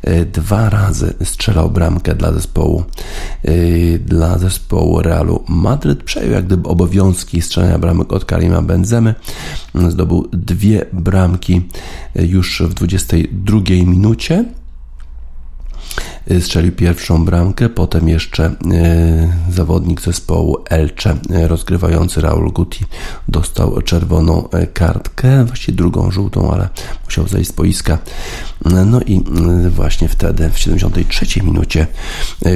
[0.07, 2.83] y, dwa razy strzelał bramkę dla zespołu
[4.05, 6.03] dla zespołu Realu Madryt.
[6.03, 9.15] Przejął jak gdyby obowiązki strzelania bramek od Karima Benzemy.
[9.89, 11.61] Zdobył dwie bramki
[12.15, 14.45] już w 22 minucie.
[16.31, 18.53] Y, strzelił pierwszą bramkę, potem jeszcze y,
[19.53, 22.85] zawodnik zespołu Elche, y, rozgrywający Raul Guti,
[23.27, 26.69] dostał czerwoną kartkę, właściwie drugą żółtą, ale
[27.05, 27.97] musiał zejść z boiska.
[28.85, 29.23] No i
[29.69, 31.87] właśnie wtedy, w 73 minucie,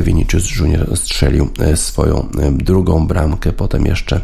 [0.04, 4.22] Vinicius Junior strzelił swoją drugą bramkę, potem jeszcze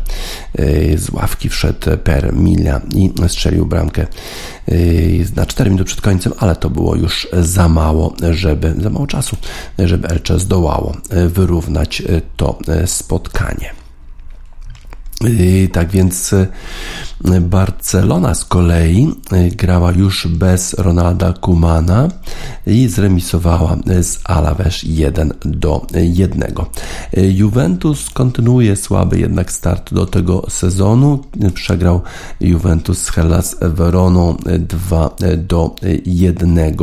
[0.95, 4.07] z ławki wszedł Per Mila i strzelił bramkę
[5.35, 9.32] na 4 minuty przed końcem, ale to było już za mało, żeby, za mało czasu,
[9.79, 10.93] żeby Elche zdołało
[11.27, 12.03] wyrównać
[12.37, 13.73] to spotkanie.
[15.71, 16.35] Tak więc
[17.41, 19.13] Barcelona z kolei
[19.51, 22.09] grała już bez Ronalda Kumana
[22.67, 26.43] i zremisowała z Alaves 1 do 1.
[27.13, 31.19] Juventus kontynuuje słaby jednak start do tego sezonu.
[31.53, 32.01] Przegrał
[32.39, 35.75] Juventus z Hellas Veroną 2 do
[36.05, 36.75] 1.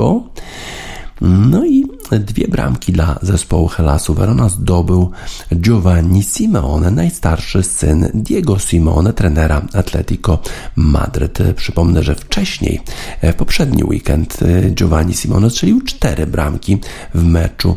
[1.20, 5.10] No i dwie bramki dla zespołu Helasu Verona zdobył
[5.54, 10.38] Giovanni Simeone, najstarszy syn Diego Simeone, trenera Atletico
[10.76, 11.38] Madryt.
[11.56, 12.80] Przypomnę, że wcześniej,
[13.22, 14.38] w poprzedni weekend,
[14.70, 16.78] Giovanni Simeone strzelił cztery bramki
[17.14, 17.76] w meczu,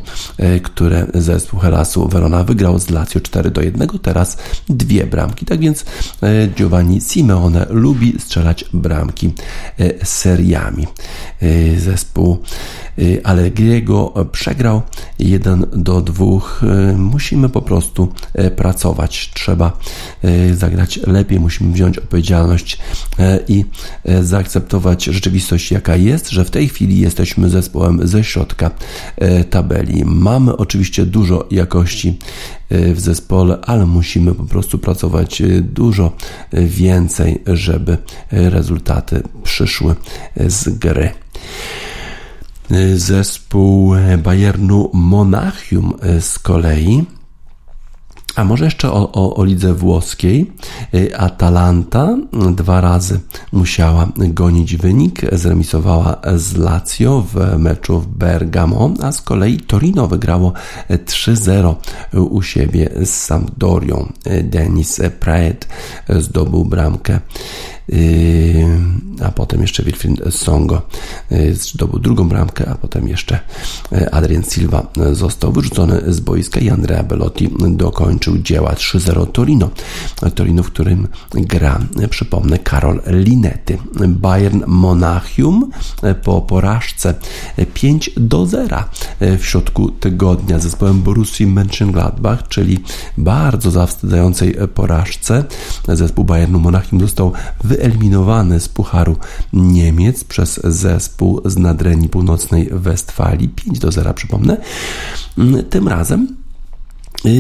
[0.64, 3.90] które zespół Helasu Verona wygrał z Lazio 4 do 1.
[4.02, 4.38] Teraz
[4.70, 5.46] dwie bramki.
[5.46, 5.86] Tak więc
[6.56, 9.34] Giovanni Simeone lubi strzelać bramki
[10.04, 10.88] seriami.
[11.78, 12.38] Zespół
[13.24, 14.82] Allegriego przegrał
[15.20, 16.26] 1 do 2.
[16.98, 19.32] Musimy po prostu e, pracować.
[19.34, 19.80] Trzeba
[20.24, 22.78] e, zagrać lepiej, musimy wziąć odpowiedzialność
[23.20, 23.66] e, i
[24.22, 28.72] zaakceptować rzeczywistość, jaka jest, że w tej chwili jesteśmy zespołem ze środka
[29.50, 30.06] tabeli.
[30.06, 32.18] Mamy oczywiście dużo jakości
[32.70, 36.12] w zespole, ale musimy po prostu pracować dużo
[36.54, 37.98] więcej, żeby
[38.32, 39.96] rezultaty przyszły
[40.48, 41.10] z gry.
[42.95, 47.05] Zespół Bayernu Monachium z kolei
[48.36, 50.51] a może jeszcze o, o, o lidze włoskiej.
[51.18, 52.18] Atalanta
[52.55, 53.20] dwa razy
[53.51, 60.53] musiała gonić wynik, zremisowała z Lazio w meczu w Bergamo, a z kolei Torino wygrało
[60.89, 61.76] 3-0
[62.14, 64.11] u siebie z Sampdorią.
[64.43, 65.68] Denis Praet
[66.09, 67.20] zdobył bramkę
[69.22, 70.82] a potem jeszcze Wilfried Songo
[71.32, 73.40] yy, zdobył drugą bramkę, a potem jeszcze
[73.92, 79.70] yy, Adrian Silva został wyrzucony z boiska i Andrea Bellotti dokończył dzieła 3-0 Torino.
[80.36, 81.80] Torino, w którym gra,
[82.10, 83.78] przypomnę, Karol Linetti.
[84.08, 85.72] Bayern Monachium
[86.24, 87.14] po porażce
[87.74, 88.84] 5 do 0
[89.20, 92.80] w środku tygodnia z zespołem Borussii Mönchengladbach, czyli
[93.18, 95.44] bardzo zawstydzającej porażce.
[95.88, 97.32] Zespół Bayernu Monachium został
[97.64, 99.17] wy wyeliminowany z Pucharu
[99.53, 104.57] Niemiec przez zespół z Nadrenii Północnej Westfalii 5 do 0, przypomnę.
[105.69, 106.43] Tym razem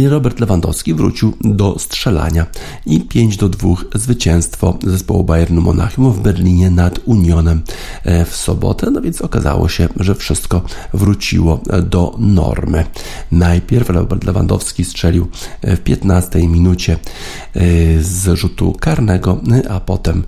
[0.09, 2.45] Robert Lewandowski wrócił do strzelania
[2.85, 7.61] i 5 do 2 zwycięstwo zespołu Bayernu Monachium w Berlinie nad Unionem
[8.03, 8.91] e, w sobotę.
[8.91, 10.61] No więc okazało się, że wszystko
[10.93, 12.85] wróciło do normy.
[13.31, 15.27] Najpierw Robert Lewandowski strzelił
[15.63, 17.59] w 15 minucie e,
[18.01, 20.23] z rzutu karnego, a potem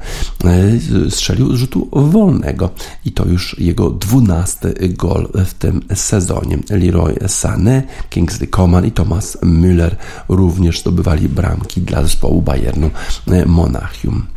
[0.45, 2.69] e, strzelił z rzutu wolnego
[3.05, 6.57] i to już jego 12 gol w tym sezonie.
[6.69, 9.95] Leroy Sané, Kingsley Coman i Thomas Müller
[10.29, 12.89] również zdobywali bramki dla zespołu Bayernu
[13.27, 14.35] e, Monachium.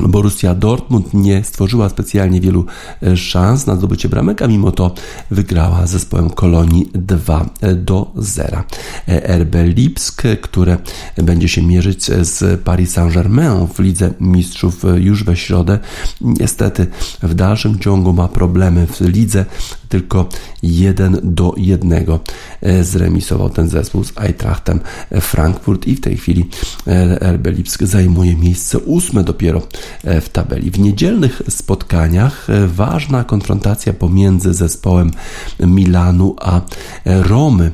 [0.00, 2.64] Borussia Dortmund nie stworzyła specjalnie wielu
[3.02, 4.94] e, szans na zdobycie bramek, a mimo to
[5.30, 8.62] wygrała z zespołem Kolonii 2 e, do 0.
[9.08, 10.78] E, RB Lipsk, które
[11.16, 15.78] będzie się mierzyć z Paris Saint-Germain w Lidze Mistrzów już we środę,
[16.20, 16.86] niestety
[17.22, 19.44] w dalszym ciągu ma problemy w lidze
[19.88, 20.28] tylko
[20.62, 21.92] 1 do 1
[22.62, 24.80] e, zremisował ten zespół z Eintrachtem
[25.20, 26.48] Frankfurt i w tej chwili
[26.86, 29.62] e, RB Lipsk zajmuje miejsce ósme dopiero
[30.04, 30.70] e, w tabeli.
[30.70, 35.10] W niedzielnych spotkaniach ważna konfrontacja pomiędzy zespołem
[35.60, 36.60] Milanu a
[37.04, 37.72] Romy.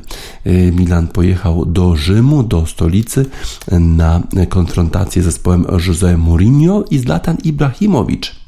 [0.71, 3.25] Milan pojechał do Rzymu, do stolicy
[3.71, 8.42] na konfrontację z zespołem José Mourinho i Zlatan Ibrahimowicz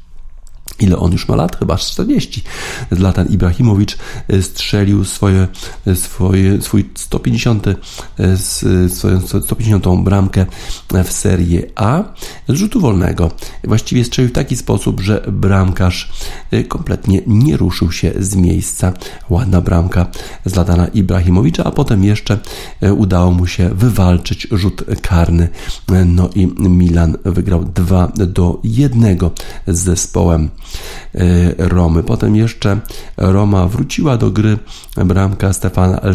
[0.80, 1.56] ile on już ma lat?
[1.56, 2.42] Chyba 40.
[2.90, 3.98] Zlatan Ibrahimowicz
[4.28, 5.48] e, strzelił swoje,
[5.86, 7.76] e, swoje, swój 150, e,
[8.88, 10.46] swoją 150 bramkę
[11.04, 12.04] w Serie A
[12.48, 13.30] z rzutu wolnego.
[13.64, 16.12] Właściwie strzelił w taki sposób, że bramkarz
[16.68, 18.92] kompletnie nie ruszył się z miejsca.
[19.30, 20.06] Ładna bramka
[20.44, 22.38] Zlatana Ibrahimowicza, a potem jeszcze
[22.96, 25.48] udało mu się wywalczyć rzut karny.
[26.06, 29.18] No i Milan wygrał 2 do 1
[29.66, 30.50] z zespołem
[31.58, 32.02] Romy.
[32.02, 32.80] Potem jeszcze
[33.16, 34.58] Roma wróciła do gry
[34.96, 36.14] bramka Stefana El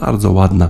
[0.00, 0.68] bardzo ładna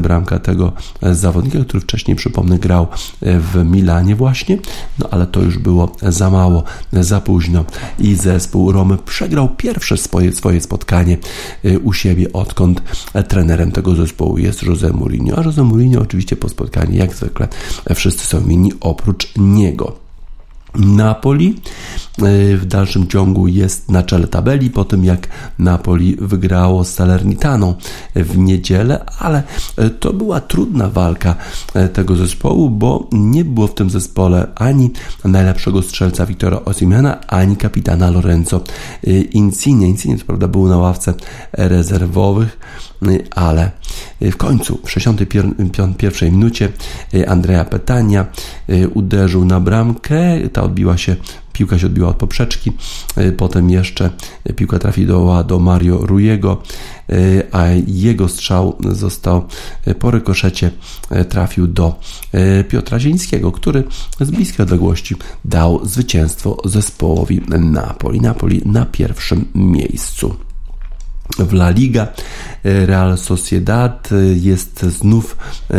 [0.00, 0.72] bramka tego
[1.02, 2.86] zawodnika, który wcześniej, przypomnę, grał
[3.22, 4.58] w Milanie właśnie,
[4.98, 7.64] no ale to już było za mało, za późno
[7.98, 11.18] i zespół Romy przegrał pierwsze swoje, swoje spotkanie
[11.64, 12.82] y, u siebie, odkąd
[13.28, 17.48] trenerem tego zespołu jest Jose Mourinho, a Jose Mourinho oczywiście po spotkaniu, jak zwykle,
[17.94, 20.01] wszyscy są inni oprócz niego.
[20.74, 21.60] Napoli
[22.18, 27.74] e, w dalszym ciągu jest na czele tabeli po tym jak Napoli wygrało z Salernitaną
[28.16, 29.42] w niedzielę, ale
[29.76, 31.34] e, to była trudna walka
[31.74, 34.90] e, tego zespołu, bo nie było w tym zespole ani
[35.24, 38.60] najlepszego strzelca Wiktora Osimena, ani kapitana Lorenzo
[39.32, 39.86] Insigne.
[39.86, 41.14] Insigne co prawda był na ławce
[41.52, 42.58] rezerwowych,
[43.30, 43.70] ale
[44.20, 46.68] w końcu w 61 minucie
[47.26, 48.26] Andrea Petania
[48.94, 51.16] uderzył na bramkę, ta odbiła się
[51.52, 52.72] piłka się odbiła od poprzeczki,
[53.36, 54.10] potem jeszcze
[54.56, 56.62] piłka trafiła do Mario Rujego,
[57.52, 59.44] a jego strzał został
[59.98, 60.70] po rykoszecie
[61.28, 62.00] trafił do
[62.68, 63.84] Piotra Zińskiego, który
[64.20, 68.20] z bliskiej odległości dał zwycięstwo zespołowi Napoli.
[68.20, 70.36] Napoli na pierwszym miejscu
[71.38, 72.06] w La Liga.
[72.64, 75.36] Real Sociedad jest znów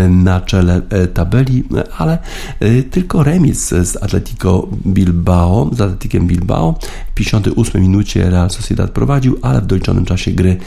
[0.10, 0.82] na czele
[1.14, 1.64] tabeli,
[1.98, 2.18] ale
[2.92, 6.80] tylko remis z Atletico Bilbao, z Atletikiem Bilbao.
[7.12, 10.58] W 58 minucie Real Sociedad prowadził, ale w doliczonym czasie gry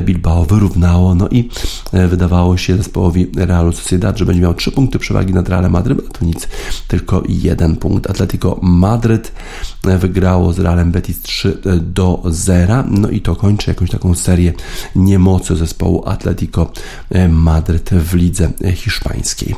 [0.00, 1.14] Bilbao wyrównało.
[1.14, 1.48] No i
[1.92, 6.18] wydawało się zespołowi Realu Sociedad, że będzie miał 3 punkty przewagi nad Realem Madryt, a
[6.18, 6.48] to nic,
[6.88, 8.10] tylko jeden punkt.
[8.10, 9.32] Atletico Madryt
[9.98, 12.84] wygrało z Realem Betis 3 do 0.
[12.90, 14.52] No i to kończy jakąś taką serię
[14.96, 16.70] niemocy zespołu Atletico
[17.28, 19.54] Madryt w lidze hiszpańskiej.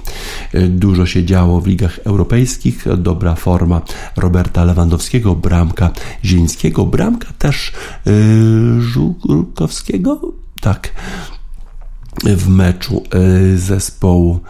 [0.68, 3.80] Dużo się działo w ligach europejskich, dobra forma
[4.16, 5.90] Roberta Lewandowskiego, bramka
[6.24, 7.72] Zielińskiego, bramka też
[8.06, 8.12] yy,
[10.60, 10.92] tak,
[12.22, 14.40] w meczu e, zespołu,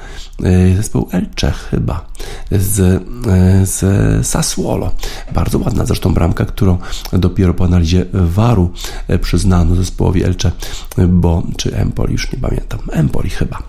[0.44, 2.06] e, zespołu Elche chyba
[2.50, 4.92] z, e, z Sassuolo.
[5.34, 6.78] Bardzo ładna zresztą bramka, którą
[7.12, 8.70] dopiero po analizie waru
[9.20, 10.50] przyznano zespołowi Elche,
[11.08, 13.62] bo czy Empoli, już nie pamiętam, Empoli chyba.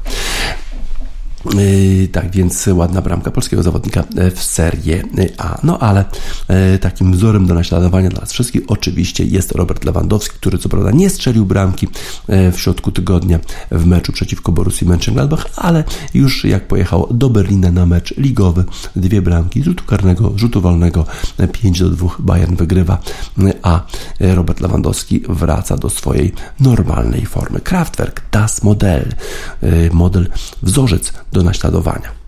[1.53, 4.03] Yy, tak więc ładna bramka polskiego zawodnika
[4.35, 5.03] w Serie
[5.37, 5.59] A.
[5.63, 6.05] No ale
[6.49, 10.91] yy, takim wzorem do naśladowania dla nas wszystkich oczywiście jest Robert Lewandowski, który co prawda
[10.91, 11.87] nie strzelił bramki
[12.27, 13.39] yy, w środku tygodnia
[13.71, 15.83] w meczu przeciwko Borussii Mönchengladbach, ale
[16.13, 18.63] już jak pojechał do Berlina na mecz ligowy,
[18.95, 21.05] dwie bramki rzutu karnego, rzutu wolnego
[21.51, 22.97] 5 do 2 Bayern wygrywa,
[23.61, 23.81] a
[24.19, 27.59] Robert Lewandowski wraca do swojej normalnej formy.
[27.61, 29.13] Kraftwerk, das Modell,
[29.91, 30.27] model
[30.63, 32.25] wzorzec do naśladowania.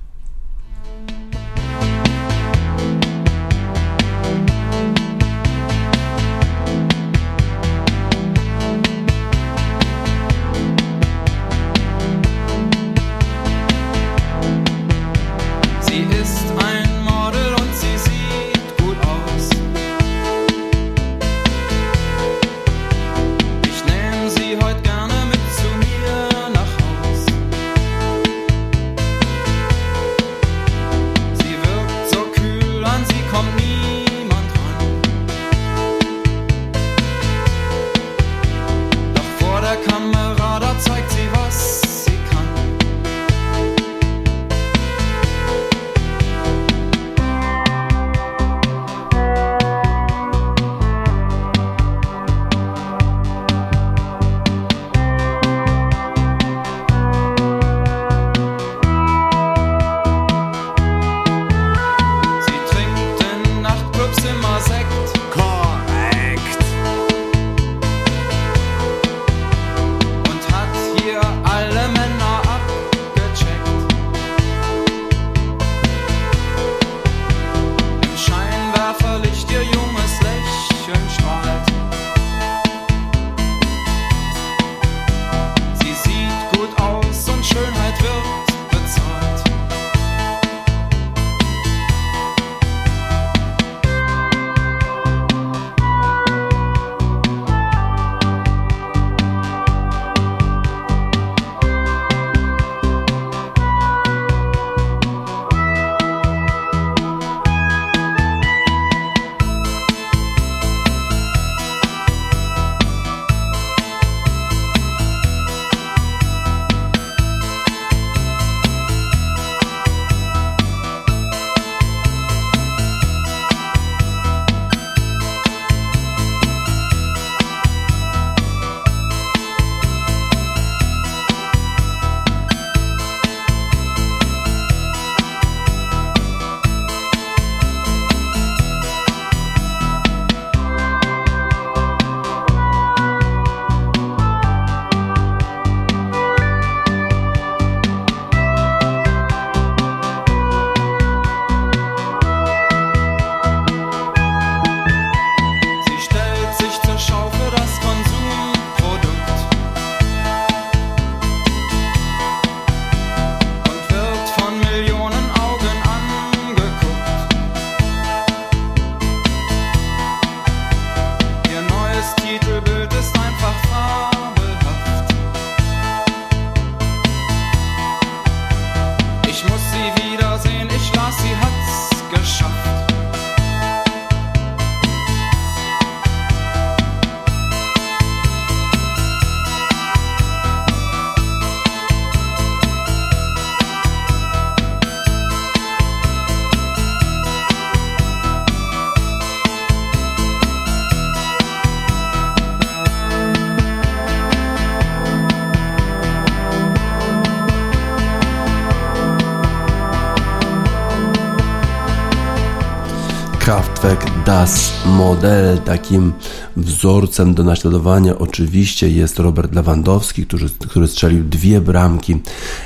[214.97, 215.57] Model.
[215.65, 216.13] Takim
[216.57, 222.17] wzorcem do naśladowania oczywiście jest Robert Lewandowski, który, który strzelił dwie bramki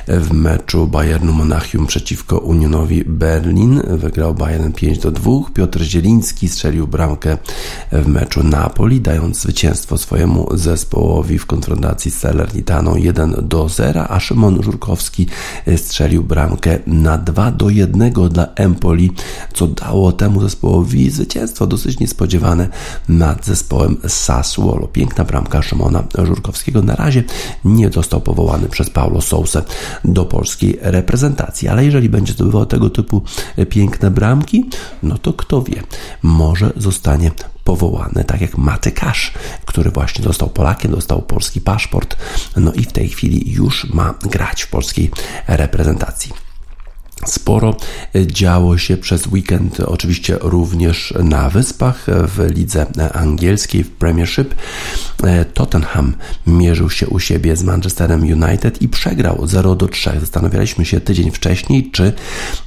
[0.08, 3.82] w meczu Bayernu Monachium przeciwko Unionowi Berlin.
[3.88, 5.32] Wygrał Bayern 5 do 2.
[5.54, 7.38] Piotr Zieliński strzelił bramkę
[7.92, 14.20] w meczu Napoli, dając zwycięstwo swojemu zespołowi w konfrontacji z Salernitaną 1 do 0, a
[14.20, 15.28] Szymon Żurkowski
[15.78, 19.12] strzelił bramkę na 2 do 1 dla Empoli,
[19.54, 22.70] co dało temu zespołowi zwycięstwo dosyć niespodziewane
[23.10, 24.88] nad zespołem Sassuolo.
[24.88, 26.82] Piękna bramka Szymona Żurkowskiego.
[26.82, 27.24] Na razie
[27.66, 29.62] nie został powołany przez Paulo Sousa
[30.06, 33.22] do polskiej reprezentacji, ale jeżeli będzie zdobywał tego typu
[33.70, 34.70] piękne bramki,
[35.04, 35.84] no to kto wie,
[36.24, 37.32] może zostanie
[37.64, 39.34] powołany, tak jak Matykasz,
[39.66, 42.16] który właśnie został Polakiem, dostał polski paszport,
[42.58, 45.12] no i w tej chwili już ma grać w polskiej
[45.48, 46.51] reprezentacji.
[47.26, 47.76] Sporo
[48.26, 54.56] działo się przez weekend, oczywiście również na Wyspach, w lidze angielskiej, w Premiership.
[55.54, 56.14] Tottenham
[56.48, 60.12] mierzył się u siebie z Manchesterem United i przegrał 0 do 3.
[60.20, 62.14] Zastanawialiśmy się tydzień wcześniej, czy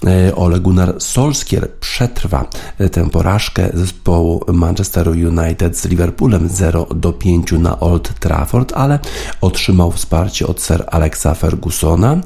[0.06, 2.50] e, Ole Gunnar Solskjaer przetrwa
[2.92, 8.98] tę porażkę zespołu Manchesteru United z Liverpoolem 0 do 5 na Old Trafford, ale
[9.40, 12.20] otrzymał wsparcie od Sir Alexa Fergusona.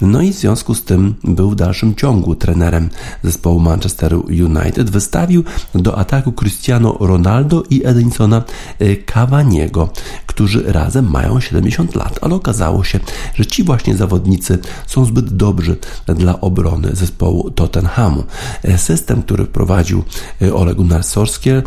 [0.00, 2.90] No i w związku z tym był w dalszym ciągu trenerem
[3.22, 5.44] zespołu Manchesteru United, wystawił
[5.74, 8.44] do ataku Cristiano Ronaldo i Edinsona
[8.78, 9.88] e, Cavaniego,
[10.26, 13.00] którzy razem mają 70 lat, ale okazało się,
[13.34, 18.24] że ci właśnie zawodnicy są zbyt dobrzy dla obrony zespołu Tottenhamu.
[18.62, 20.02] E, system, który wprowadził
[20.42, 21.62] e, Ole Gunnar Solskjaer,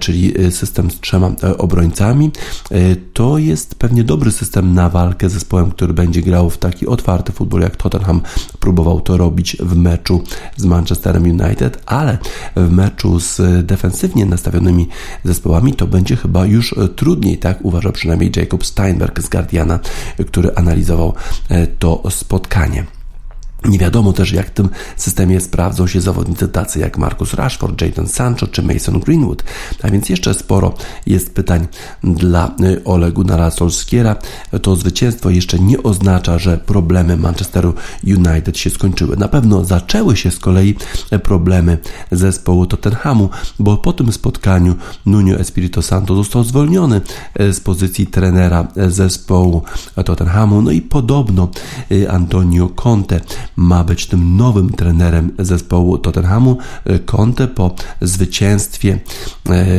[0.00, 2.30] czyli system z trzema obrońcami,
[3.12, 7.32] to jest pewnie dobry system na walkę z zespołem, który będzie grał w taki otwarty
[7.32, 8.20] futbol, jak Tottenham
[8.60, 10.22] próbował to robić w meczu
[10.56, 12.18] z Manchesterem United, ale
[12.56, 14.88] w meczu z defensywnie nastawionymi
[15.24, 19.78] zespołami to będzie chyba już trudniej, tak uważa przynajmniej Jacob Steinberg z Guardiana,
[20.26, 21.14] który analizował
[21.48, 22.95] e, to spotkanie.
[23.64, 28.06] Nie wiadomo też, jak w tym systemie sprawdzą się zawodnicy tacy jak Marcus Rashford, Jadon
[28.08, 29.44] Sancho czy Mason Greenwood.
[29.82, 30.74] A więc jeszcze sporo
[31.06, 31.66] jest pytań
[32.02, 34.16] dla y, Ole Gunnara Solskiera.
[34.62, 37.74] To zwycięstwo jeszcze nie oznacza, że problemy Manchesteru
[38.06, 39.16] United się skończyły.
[39.16, 40.74] Na pewno zaczęły się z kolei
[41.22, 41.78] problemy
[42.12, 44.74] zespołu Tottenhamu, bo po tym spotkaniu
[45.06, 47.00] Nuno Espirito Santo został zwolniony
[47.40, 49.62] y, z pozycji trenera zespołu
[50.04, 50.62] Tottenhamu.
[50.62, 51.48] No i podobno
[51.92, 53.20] y, Antonio Conte
[53.56, 56.56] ma być tym nowym trenerem zespołu Tottenhamu.
[57.06, 58.98] Conte po zwycięstwie e,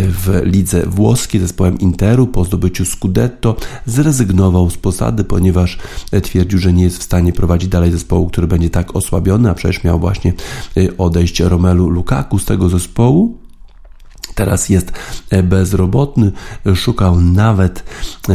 [0.07, 3.55] w lidze włoskiej zespołem Interu po zdobyciu Scudetto
[3.85, 5.77] zrezygnował z posady, ponieważ
[6.23, 9.83] twierdził, że nie jest w stanie prowadzić dalej zespołu, który będzie tak osłabiony, a przecież
[9.83, 10.33] miał właśnie
[10.77, 13.46] e, odejść Romelu Lukaku z tego zespołu
[14.37, 14.91] teraz jest
[15.29, 16.31] e, bezrobotny,
[16.75, 17.83] szukał nawet,
[18.29, 18.33] e,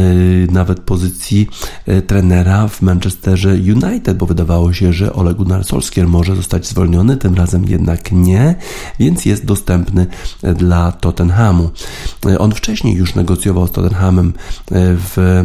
[0.51, 1.49] nawet pozycji
[1.85, 7.17] e, trenera w Manchesterze United, bo wydawało się, że Ole Gunnar Solskjaer może zostać zwolniony,
[7.17, 8.55] tym razem jednak nie,
[8.99, 10.07] więc jest dostępny
[10.55, 11.69] dla Tottenhamu.
[12.39, 14.33] On wcześniej już negocjował z Tottenhamem
[14.71, 15.43] w,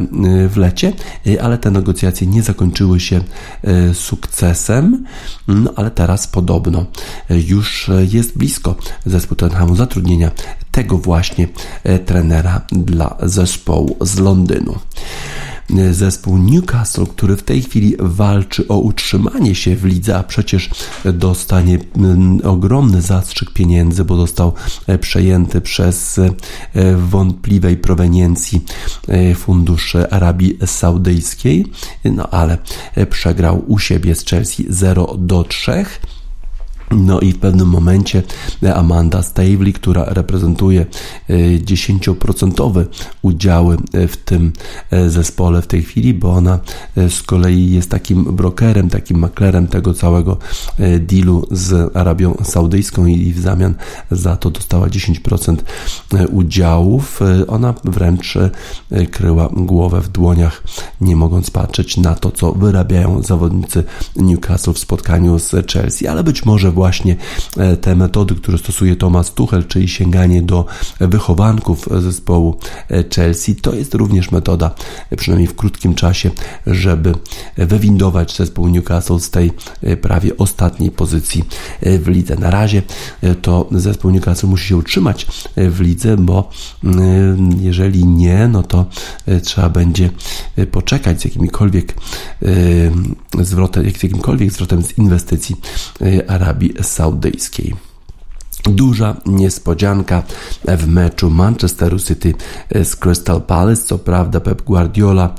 [0.52, 0.92] w lecie,
[1.42, 3.20] ale te negocjacje nie zakończyły się
[3.92, 5.04] sukcesem,
[5.48, 6.86] no ale teraz podobno
[7.30, 10.30] już jest blisko zespół Tottenhamu zatrudnienia
[10.70, 11.48] tego właśnie
[11.84, 14.78] e, trenera dla zespołu z Londynu
[15.78, 20.70] e, zespół Newcastle, który w tej chwili walczy o utrzymanie się w lidze, a przecież
[21.04, 21.78] dostanie
[22.44, 24.52] ogromny zastrzyk pieniędzy, bo został
[24.86, 26.20] e, przejęty przez
[26.96, 28.64] wątpliwej proweniencji
[29.36, 31.66] fundusze Arabii Saudyjskiej,
[32.04, 32.58] no ale
[33.10, 35.84] przegrał u siebie z Chelsea 0 do 3.
[36.90, 38.22] No i w pewnym momencie
[38.74, 40.86] Amanda Stavely, która reprezentuje
[41.28, 42.84] 10% e,
[43.22, 44.52] udziały e, w tym
[44.90, 46.58] e, zespole w tej chwili, bo ona
[47.08, 50.36] z kolei jest takim brokerem, takim maklerem tego całego
[51.00, 53.74] dealu z Arabią Saudyjską i w zamian
[54.10, 55.56] za to dostała 10%
[56.30, 57.20] udziałów.
[57.48, 58.38] Ona wręcz
[59.10, 60.62] kryła głowę w dłoniach,
[61.00, 63.84] nie mogąc patrzeć na to, co wyrabiają zawodnicy
[64.16, 67.16] Newcastle w spotkaniu z Chelsea, ale być może właśnie
[67.56, 70.66] e, te metody, które stosuje Thomas Tuchel, czyli sięganie do
[71.00, 72.58] wychowanków zespołu
[72.90, 74.70] e, Chelsea, to jest również metoda,
[75.10, 76.30] e, przynajmniej w krótkim czasie,
[76.66, 77.14] żeby
[77.56, 79.52] wywindować zespół Newcastle z tej
[80.02, 81.44] prawie ostatniej pozycji
[81.82, 82.36] w lidze.
[82.36, 82.82] Na razie
[83.42, 85.26] to zespół Newcastle musi się utrzymać
[85.56, 86.50] w lidze, bo
[87.60, 88.86] jeżeli nie, no to
[89.42, 90.10] trzeba będzie
[90.70, 91.94] poczekać z jakimikolwiek
[93.40, 95.56] zwrotem, z jakimkolwiek zwrotem z inwestycji
[96.28, 97.74] Arabii Saudyjskiej.
[98.68, 100.22] Duża niespodzianka
[100.64, 102.34] w meczu Manchesteru City
[102.84, 103.82] z Crystal Palace.
[103.82, 105.34] Co prawda Pep Guardiola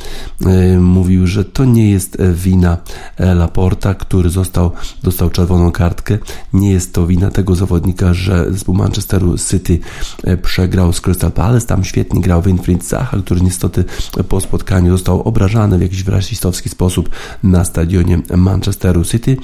[0.45, 2.77] e, mówił, że to nie jest wina
[3.19, 4.71] Laporta, który został,
[5.03, 6.17] dostał czerwoną kartkę.
[6.53, 9.80] Nie jest to wina tego zawodnika, że zespół Manchesteru City
[10.23, 11.67] e, przegrał z Crystal Palace.
[11.67, 13.86] Tam świetnie grał Winfried Zaha, który niestety
[14.30, 17.09] po spotkaniu został obrażany w jakiś rasistowski sposób
[17.43, 19.38] na stadionie Manchesteru City.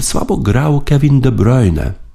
[0.00, 2.05] Słabo grał Kevin De Bruyne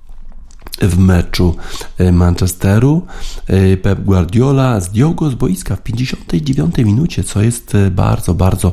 [0.81, 1.55] w meczu
[1.97, 3.05] e, Manchesteru.
[3.47, 8.71] E, Pep Guardiola zdjął go z boiska w 59 minucie, co jest e, bardzo, bardzo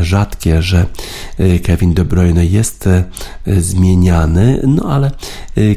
[0.00, 0.86] rzadkie, że
[1.62, 2.88] Kevin De Bruyne jest
[3.46, 5.10] zmieniany, no ale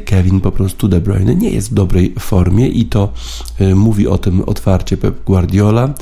[0.04, 3.12] Kevin po prostu De Bruyne nie jest w dobrej formie i to
[3.74, 5.94] mówi o tym otwarcie Pep Guardiola.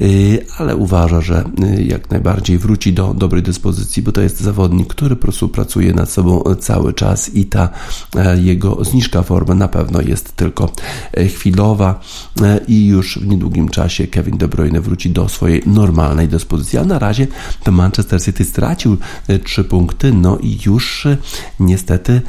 [0.00, 1.44] Y, ale uważa, że
[1.78, 5.92] y, jak najbardziej wróci do dobrej dyspozycji, bo to jest zawodnik, który po prostu pracuje
[5.92, 7.68] nad sobą cały czas i ta
[8.16, 10.72] e, jego zniżka formy na pewno jest tylko
[11.12, 12.00] e, chwilowa
[12.42, 16.84] e, i już w niedługim czasie Kevin De Bruyne wróci do swojej normalnej dyspozycji, a
[16.84, 17.26] na razie
[17.64, 18.96] to Manchester City stracił
[19.44, 21.06] trzy punkty, no i już
[21.60, 22.20] niestety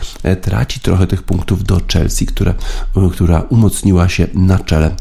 [0.41, 2.53] traci trochę tych punktów do Chelsea, które,
[3.11, 4.95] która umocniła się na czele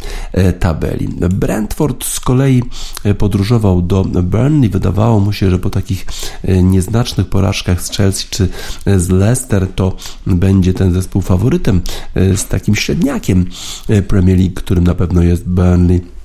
[0.61, 1.09] tabeli.
[1.19, 2.58] Brentford z kolei
[3.05, 4.69] E, podróżował do Burnley.
[4.69, 6.07] Wydawało mu się, że po takich
[6.43, 8.49] e, nieznacznych porażkach z Chelsea czy
[8.87, 9.97] e, z Leicester to
[10.27, 11.81] będzie ten zespół faworytem
[12.15, 13.47] z takim średniakiem
[14.09, 16.18] Premier League, którym na pewno jest Burnley.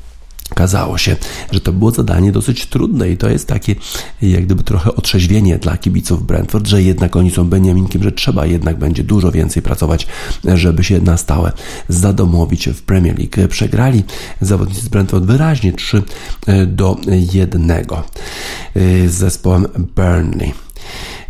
[0.53, 1.15] Okazało się,
[1.51, 3.75] że to było zadanie dosyć trudne i to jest takie
[4.21, 8.77] jak gdyby trochę otrzeźwienie dla kibiców Brentford, że jednak oni są Beniaminkiem, że trzeba jednak
[8.77, 10.07] będzie dużo więcej pracować,
[10.55, 11.51] żeby się na stałe
[11.89, 13.49] zadomowić w Premier League.
[13.49, 14.03] Przegrali
[14.41, 16.03] zawodnicy z Brentford wyraźnie 3
[16.67, 16.97] do
[17.33, 17.71] 1
[19.07, 20.53] z zespołem Burnley.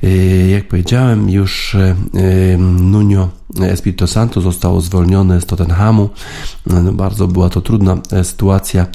[0.03, 3.29] Y, jak powiedziałem, już y, y, Nuno
[3.61, 6.09] Espirito Santo zostało zwolnione z Tottenhamu.
[6.65, 8.85] No, bardzo była to trudna e, sytuacja.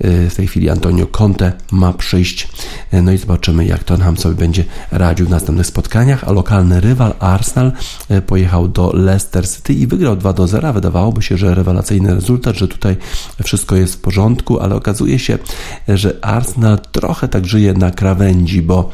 [0.00, 2.48] W tej chwili Antonio Conte ma przyjść.
[2.90, 6.24] E, no i zobaczymy, jak Tottenham sobie będzie radził w następnych spotkaniach.
[6.24, 7.72] A lokalny rywal Arsenal
[8.08, 10.72] e, pojechał do Leicester City i wygrał 2 do 0.
[10.72, 12.96] Wydawałoby się, że rewelacyjny rezultat, że tutaj
[13.44, 15.38] wszystko jest w porządku, ale okazuje się,
[15.88, 18.90] że Arsenal trochę tak żyje na krawędzi, bo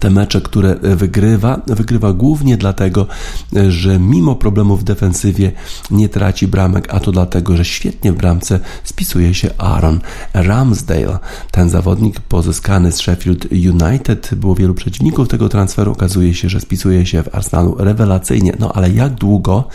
[0.00, 3.06] te mecze, które wygrywa, wygrywa głównie dlatego,
[3.68, 5.52] że mimo problemów w defensywie
[5.90, 10.00] nie traci bramek, a to dlatego, że świetnie w bramce spisuje się Aaron
[10.34, 11.18] Ramsdale.
[11.50, 17.06] Ten zawodnik pozyskany z Sheffield United, było wielu przeciwników tego transferu, okazuje się, że spisuje
[17.06, 18.52] się w Arsenalu rewelacyjnie.
[18.58, 19.68] No ale jak długo,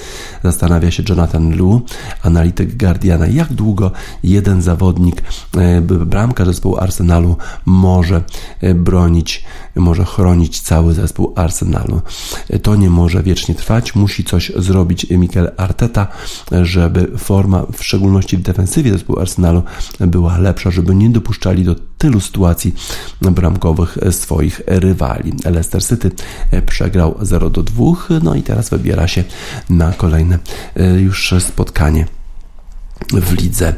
[0.44, 1.82] zastanawia się Jonathan Lu,
[2.24, 3.92] analityk Guardiana, jak długo
[4.24, 5.24] jeden zawodnik,
[5.58, 8.24] e, bramka zespołu Arsenalu może
[8.62, 9.44] e, bronić,
[9.76, 12.02] może chronić cały zespół Arsenalu.
[12.64, 16.08] To nie może wiecznie trwać, musi coś zrobić Mikel Arteta,
[16.62, 19.64] żeby forma, w szczególności w defensywie zespołu Arsenalu,
[20.00, 22.76] była lepsza, żeby nie dopuszczali do tylu sytuacji
[23.22, 25.34] bramkowych swoich rywali.
[25.46, 26.12] Leicester City
[26.66, 27.84] przegrał 0 do 2,
[28.24, 29.24] no i teraz wybiera się
[29.70, 30.40] na kolejne
[30.76, 32.06] e, już spotkanie
[33.14, 33.74] w lidze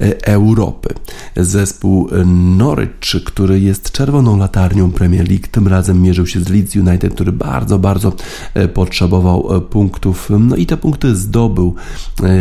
[0.00, 0.94] e, Europy.
[1.36, 2.08] Zespół
[2.56, 7.32] Norwich, który jest czerwoną latarnią Premier League, tym razem mierzył się z Leeds United, który
[7.32, 8.12] bardzo, bardzo
[8.54, 10.30] e, potrzebował e, punktów.
[10.38, 11.74] No i te punkty zdobył.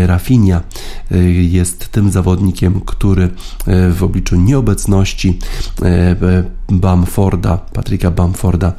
[0.05, 0.61] Rafinha
[1.49, 3.29] jest tym zawodnikiem, który
[3.91, 5.39] w obliczu nieobecności
[6.69, 8.73] Bamforda, Patryka Bamforda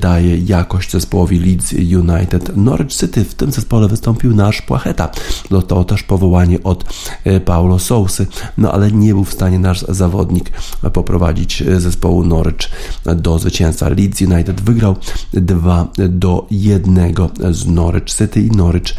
[0.00, 2.56] daje jakość zespołowi Leeds United.
[2.56, 5.08] Norwich City w tym zespole wystąpił nasz Płacheta.
[5.50, 7.03] Dostał też powołanie od E,
[7.44, 8.26] Paulo Sousy,
[8.58, 10.50] no ale nie był w stanie nasz zawodnik
[10.92, 12.70] poprowadzić e, zespołu Norwich
[13.16, 13.88] do zwycięstwa.
[13.88, 14.96] Leeds United wygrał
[15.32, 17.14] 2 do 1
[17.50, 18.94] z Norwich City i Norwich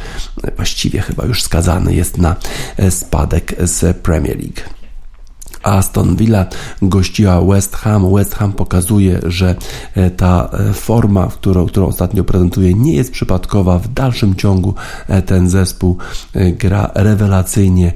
[0.56, 2.36] właściwie chyba już skazany jest na
[2.78, 4.85] e, spadek z Premier League.
[5.66, 6.46] Aston Villa
[6.82, 8.16] gościła West Ham.
[8.16, 9.56] West Ham pokazuje, że
[9.96, 13.80] e, ta e, forma, którą, którą ostatnio prezentuje, nie jest przypadkowa.
[13.80, 14.74] W dalszym ciągu
[15.08, 15.98] e, ten zespół
[16.36, 17.94] gra rewelacyjnie.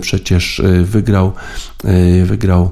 [0.00, 1.32] Przecież wygrał,
[2.24, 2.70] wygrał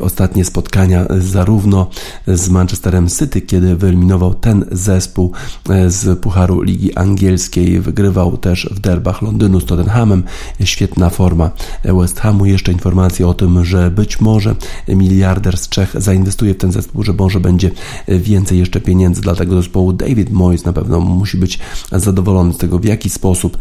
[0.00, 1.86] ostatnie spotkania zarówno
[2.26, 5.32] z Manchesterem City, kiedy wyeliminował ten zespół
[5.70, 10.22] y, z Pucharu Ligi Angielskiej, wygrywał też w derbach Londynu z Tottenhamem.
[10.64, 11.50] Świetna forma
[11.84, 12.46] West Hamu.
[12.46, 14.54] Jeszcze informacje o tym, że być może
[14.88, 17.70] miliarder z Czech zainwestuje w ten zespół, że może będzie
[18.08, 19.92] więcej jeszcze pieniędzy dla tego zespołu.
[19.92, 21.58] David Moyes na pewno musi być
[21.92, 23.58] zadowolony z tego, w jaki sposób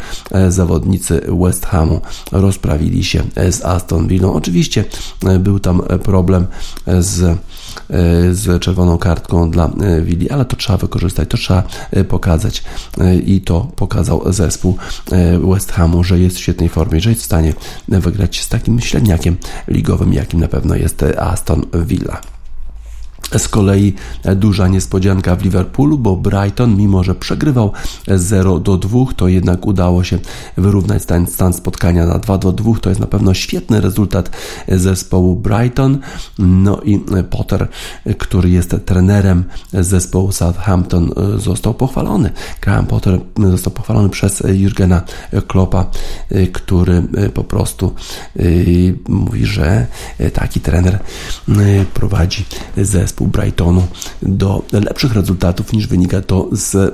[0.48, 4.28] y, zawodnicy West Hamu rozprawili się z Aston Villa.
[4.28, 4.86] Oczywiście
[5.40, 6.48] był tam tam problem
[7.00, 7.40] z
[8.32, 9.70] z czerwoną kartką dla
[10.02, 11.64] Willi, ale to trzeba wykorzystać, to trzeba
[12.10, 12.64] pokazać
[13.26, 14.78] i to pokazał zespół
[15.52, 17.54] West Hamu, że jest w świetnej formie, że jest w stanie
[17.88, 22.33] wygrać z takim średniakiem ligowym, jakim na pewno jest Aston Villa.
[23.38, 23.94] Z kolei
[24.36, 27.72] duża niespodzianka w Liverpoolu, bo Brighton, mimo że przegrywał
[28.08, 30.20] 0 do 2, to jednak udało się
[30.58, 32.80] wyrównać stan, spotkania na 2 do 2.
[32.82, 34.30] To jest na pewno świetny rezultat
[34.68, 36.00] zespołu Brighton.
[36.40, 37.00] No i
[37.30, 37.68] Potter,
[38.18, 39.44] który jest trenerem
[39.74, 42.30] zespołu Southampton, został pochwalony.
[42.62, 43.20] Graham Potter
[43.52, 45.02] został pochwalony przez Jurgena
[45.48, 45.86] Kloppa,
[46.54, 47.04] który
[47.34, 47.94] po prostu
[49.08, 49.88] mówi, że
[50.34, 51.00] taki trener
[51.94, 52.46] prowadzi
[52.78, 53.88] zespół zespół Brightonu
[54.22, 56.92] do lepszych rezultatów niż wynika to z y,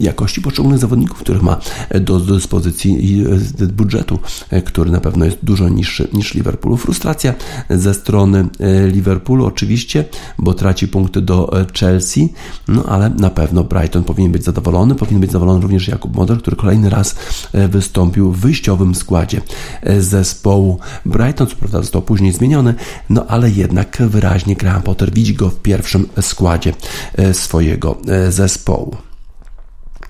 [0.00, 1.56] jakości poszczególnych zawodników, których ma
[2.00, 3.24] do dyspozycji i
[3.66, 4.18] budżetu,
[4.64, 6.76] który na pewno jest dużo niższy niż Liverpoolu.
[6.76, 7.34] Frustracja
[7.70, 8.46] ze strony
[8.86, 10.04] y, Liverpoolu oczywiście,
[10.38, 12.32] bo traci punkty do y, Chelsea,
[12.68, 16.56] no ale na pewno Brighton powinien być zadowolony, powinien być zadowolony również Jakub Moder, który
[16.56, 17.14] kolejny raz
[17.52, 19.40] wystąpił w wyjściowym składzie
[19.98, 22.74] zespołu Brighton, co prawda został później zmieniony,
[23.10, 26.72] no ale jednak wyraźnie Graham Potter widzi go w pierwszym składzie
[27.14, 28.96] e, swojego e, zespołu.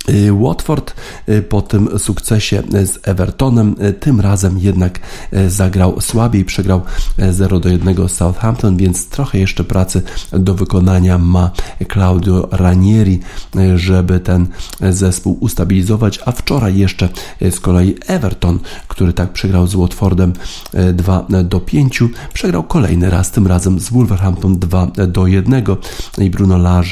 [0.08, 0.94] Y, Watford
[1.28, 5.00] y, po tym sukcesie z Evertonem y, tym razem jednak
[5.48, 6.80] zagrał słabiej, przegrał
[7.30, 11.50] 0 do 1 z Southampton, więc trochę jeszcze pracy do wykonania ma
[11.92, 13.20] Claudio Ranieri,
[13.76, 14.46] żeby ten
[14.90, 17.08] zespół ustabilizować, a wczoraj jeszcze
[17.50, 20.32] z kolei Everton, który tak przegrał z Watfordem
[20.92, 25.64] 2 do 5, przegrał kolejny raz, tym razem z Wolverhampton 2 do 1
[26.18, 26.90] i Bruno Lage,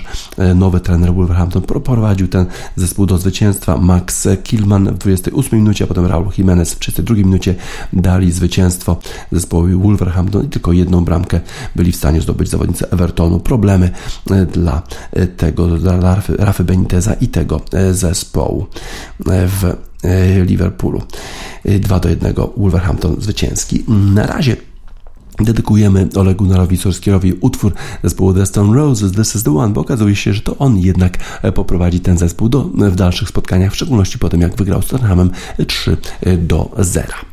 [0.55, 2.47] nowy trener Wolverhampton, prowadził ten
[2.77, 3.77] zespół do zwycięstwa.
[3.77, 7.55] Max Kilman w 28 minucie, a potem Raul Jimenez w 32 minucie
[7.93, 8.97] dali zwycięstwo
[9.33, 11.41] zespołowi Wolverhampton i tylko jedną bramkę
[11.77, 13.41] byli w stanie zdobyć zawodnicy Evertonu.
[13.41, 13.91] Problemy
[14.31, 14.83] e, dla
[15.13, 18.67] e, tego, dla Rafy Beniteza i tego e, zespołu
[19.27, 19.77] w
[20.45, 21.03] Liverpoolu.
[21.65, 23.85] 2 do 1 Wolverhampton zwycięski.
[23.89, 24.57] Na razie
[25.45, 27.73] Dedykujemy Olegu Narowi-Sorskierowi utwór
[28.05, 31.19] zespołu The Stone Roses This is the One, bo okazuje się, że to on jednak
[31.55, 35.31] poprowadzi ten zespół do, w dalszych spotkaniach, w szczególności po tym jak wygrał z Tottenhamem
[35.67, 35.97] 3
[36.39, 37.30] do 0.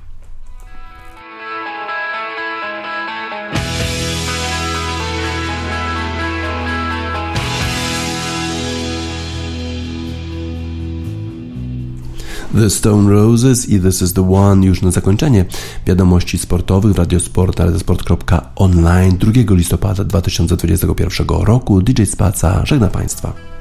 [12.56, 15.46] The Stone Roses i This is the One już na zakończenie
[15.86, 21.82] wiadomości sportowych w Radiosport, radiosport.online 2 listopada 2021 roku.
[21.82, 23.57] DJ Spaca żegna Państwa.